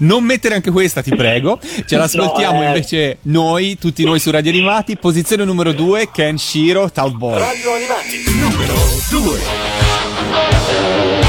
non 0.00 0.24
mettere 0.24 0.54
anche 0.54 0.70
questa, 0.70 1.02
ti 1.02 1.14
prego. 1.14 1.58
Ce 1.86 1.96
l'ascoltiamo 1.96 2.58
No, 2.60 2.62
eh. 2.62 2.66
invece 2.66 3.18
noi, 3.22 3.78
tutti 3.78 4.04
noi 4.04 4.18
su 4.18 4.30
Radio 4.30 4.50
Animati. 4.50 4.96
Posizione 4.96 5.44
numero 5.50 5.72
2, 5.72 6.06
Ken 6.06 6.38
Shiro, 6.38 6.88
Tout 6.88 7.16
Boy. 7.16 7.40
Radio 7.40 7.74
Animati, 7.74 8.22
numero 8.36 8.74
2. 9.10 11.19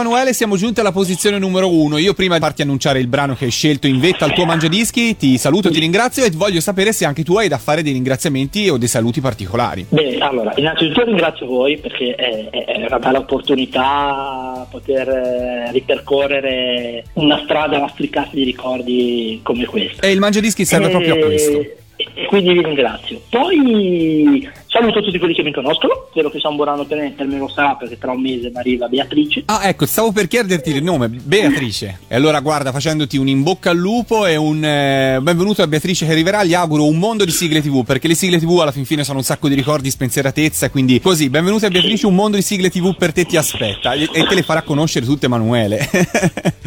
Emanuele, 0.00 0.32
siamo 0.32 0.56
giunti 0.56 0.78
alla 0.78 0.92
posizione 0.92 1.38
numero 1.38 1.68
uno. 1.72 1.98
Io 1.98 2.14
prima 2.14 2.34
di 2.34 2.40
farti 2.40 2.62
annunciare 2.62 3.00
il 3.00 3.08
brano 3.08 3.34
che 3.34 3.46
hai 3.46 3.50
scelto 3.50 3.88
in 3.88 3.98
vetta 3.98 4.24
al 4.26 4.32
tuo 4.32 4.44
mangiadischi, 4.44 5.16
ti 5.16 5.36
saluto, 5.38 5.70
ti 5.70 5.80
ringrazio 5.80 6.24
e 6.24 6.30
voglio 6.30 6.60
sapere 6.60 6.92
se 6.92 7.04
anche 7.04 7.24
tu 7.24 7.36
hai 7.36 7.48
da 7.48 7.58
fare 7.58 7.82
dei 7.82 7.92
ringraziamenti 7.92 8.68
o 8.68 8.76
dei 8.76 8.86
saluti 8.86 9.20
particolari. 9.20 9.86
Beh, 9.88 10.18
allora, 10.18 10.52
innanzitutto 10.56 11.02
ringrazio 11.04 11.46
voi 11.46 11.78
perché 11.78 12.14
è, 12.14 12.48
è- 12.50 12.86
una 12.88 12.98
bella 13.00 13.18
opportunità 13.18 14.66
poter 14.70 15.08
eh, 15.08 15.72
ripercorrere 15.72 17.04
una 17.14 17.40
strada 17.44 17.78
lastricata 17.78 18.30
di 18.32 18.44
ricordi 18.44 19.40
come 19.42 19.64
questa. 19.66 20.06
E 20.06 20.12
il 20.12 20.20
mangiadischi 20.20 20.64
serve 20.64 20.86
Eh, 20.86 20.90
proprio 20.90 21.14
a 21.14 21.18
questo. 21.26 21.58
E, 21.60 22.06
e 22.14 22.26
quindi 22.26 22.52
vi 22.52 22.62
ringrazio. 22.62 23.20
Poi 23.28 24.48
saluto 24.68 25.02
tutti 25.02 25.18
quelli 25.18 25.34
che 25.34 25.42
mi 25.42 25.52
conoscono, 25.52 26.06
spero 26.10 26.30
che 26.30 26.38
San 26.38 26.54
Borano 26.54 26.86
Tenente 26.86 27.22
almeno 27.22 27.46
lo 27.46 27.48
sarà 27.48 27.74
perché 27.74 27.98
tra 27.98 28.12
un 28.12 28.20
mese 28.20 28.50
mi 28.50 28.58
arriva 28.58 28.86
Beatrice. 28.86 29.42
Ah, 29.46 29.66
ecco, 29.66 29.86
stavo 29.86 30.12
per 30.12 30.28
chiederti 30.28 30.70
il 30.70 30.82
nome, 30.82 31.08
Beatrice. 31.08 32.00
E 32.06 32.14
allora, 32.14 32.40
guarda, 32.40 32.70
facendoti 32.70 33.16
un 33.16 33.28
in 33.28 33.42
bocca 33.42 33.70
al 33.70 33.78
lupo 33.78 34.26
e 34.26 34.36
un 34.36 34.62
eh, 34.62 35.18
benvenuto 35.22 35.62
a 35.62 35.66
Beatrice 35.66 36.04
che 36.04 36.12
arriverà, 36.12 36.44
gli 36.44 36.54
auguro 36.54 36.84
un 36.84 36.98
mondo 36.98 37.24
di 37.24 37.30
sigle 37.30 37.62
TV, 37.62 37.84
perché 37.84 38.08
le 38.08 38.14
sigle 38.14 38.38
TV 38.38 38.58
alla 38.60 38.72
fin 38.72 38.84
fine 38.84 39.04
sono 39.04 39.18
un 39.18 39.24
sacco 39.24 39.48
di 39.48 39.54
ricordi, 39.54 39.90
spensieratezza, 39.90 40.70
quindi 40.70 41.00
così, 41.00 41.30
benvenuta 41.30 41.66
a 41.66 41.70
Beatrice, 41.70 42.06
un 42.06 42.14
mondo 42.14 42.36
di 42.36 42.42
sigle 42.42 42.68
TV 42.68 42.94
per 42.94 43.12
te 43.12 43.24
ti 43.24 43.36
aspetta 43.36 43.94
e, 43.94 44.08
e 44.12 44.24
te 44.24 44.34
le 44.34 44.42
farà 44.42 44.62
conoscere 44.62 45.06
tutte 45.06 45.26
Emanuele. 45.26 45.88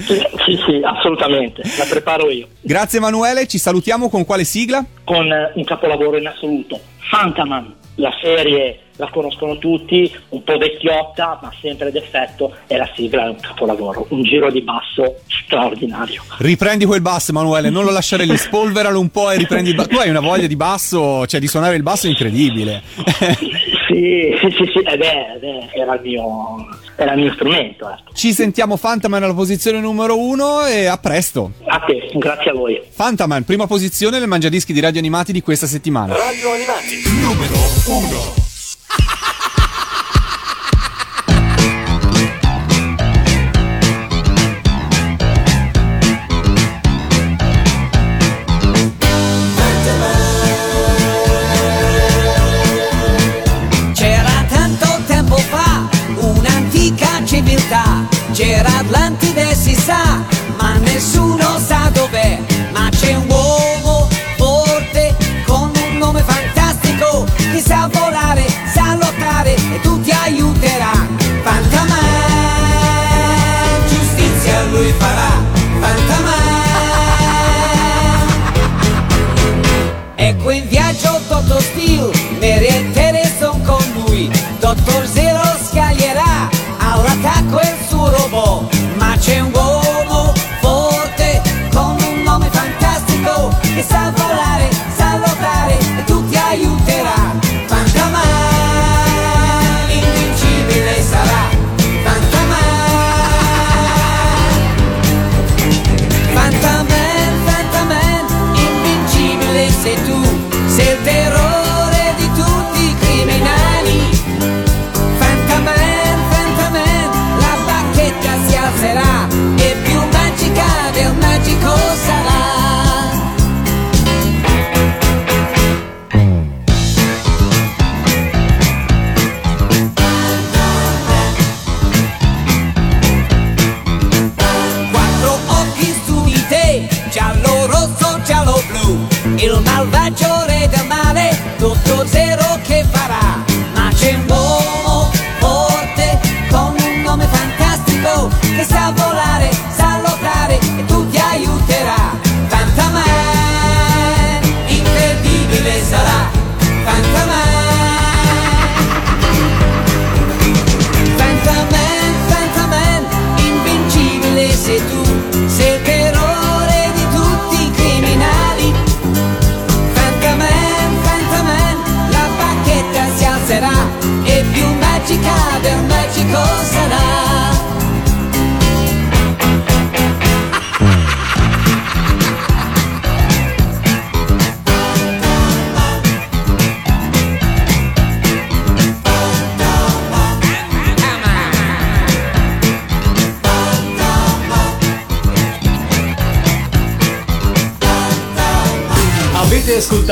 Sì, 0.02 0.16
sì, 0.46 0.60
sì, 0.66 0.82
assolutamente, 0.84 1.62
la 1.78 1.86
preparo 1.88 2.32
io. 2.32 2.48
Grazie 2.60 2.98
Emanuele, 2.98 3.46
ci 3.46 3.60
salutiamo 3.60 4.10
con 4.10 4.26
quale 4.26 4.44
sigla? 4.44 4.84
Con 5.04 5.32
eh, 5.32 5.52
un 5.54 5.64
capolavoro 5.64 6.18
in 6.18 6.28
assoluto, 6.28 6.80
Fantaman, 6.98 7.76
la 7.98 8.12
serie 8.22 8.80
la 9.02 9.10
conoscono 9.10 9.58
tutti, 9.58 10.16
un 10.30 10.44
po' 10.44 10.58
vecchiotta, 10.58 11.40
ma 11.42 11.52
sempre 11.60 11.92
d'effetto, 11.92 12.56
e 12.68 12.78
la 12.78 12.88
sigla 12.96 13.26
è 13.26 13.30
un 13.30 13.40
capolavoro, 13.40 14.06
un 14.10 14.22
giro 14.22 14.52
di 14.52 14.62
basso 14.62 15.22
straordinario. 15.26 16.22
Riprendi 16.38 16.86
quel 16.86 17.02
basso 17.02 17.32
Emanuele, 17.32 17.72
non 17.72 17.84
lo 17.84 17.90
lasciare 17.90 18.26
lì, 18.26 18.38
spolveralo 18.38 19.00
un 19.00 19.10
po' 19.10 19.32
e 19.32 19.38
riprendi 19.38 19.72
il 19.72 19.76
basso. 19.76 19.90
Tu 19.90 19.98
hai 19.98 20.10
una 20.10 20.20
voglia 20.20 20.46
di 20.46 20.56
basso, 20.56 21.26
cioè 21.26 21.40
di 21.40 21.48
suonare 21.48 21.76
il 21.76 21.84
basso 21.84 22.08
incredibile. 22.08 22.84
Sì, 23.92 24.34
sì, 24.40 24.50
sì, 24.56 24.72
sì, 24.72 24.80
eh 24.80 24.98
beh, 24.98 25.34
eh 25.36 25.40
beh, 25.40 25.70
era, 25.74 25.96
il 25.96 26.02
mio, 26.02 26.66
era 26.96 27.12
il 27.12 27.20
mio 27.20 27.34
strumento. 27.34 27.90
Ecco. 27.90 28.14
Ci 28.14 28.32
sentiamo 28.32 28.78
Fantaman 28.78 29.22
alla 29.22 29.34
posizione 29.34 29.82
numero 29.82 30.18
uno 30.18 30.66
e 30.66 30.86
a 30.86 30.98
presto. 30.98 31.52
A 31.66 31.80
te, 31.80 32.10
grazie 32.14 32.52
a 32.52 32.54
voi. 32.54 32.82
Fantaman, 32.90 33.44
prima 33.44 33.68
posizione 33.68 34.18
nel 34.18 34.30
mangiadischi 34.30 34.72
di 34.72 34.80
radio 34.80 35.00
animati 35.00 35.34
di 35.34 35.42
questa 35.42 35.68
settimana. 35.68 36.16
Radio 36.16 36.54
Animati, 36.54 37.02
numero 37.20 37.56
1. 37.88 38.41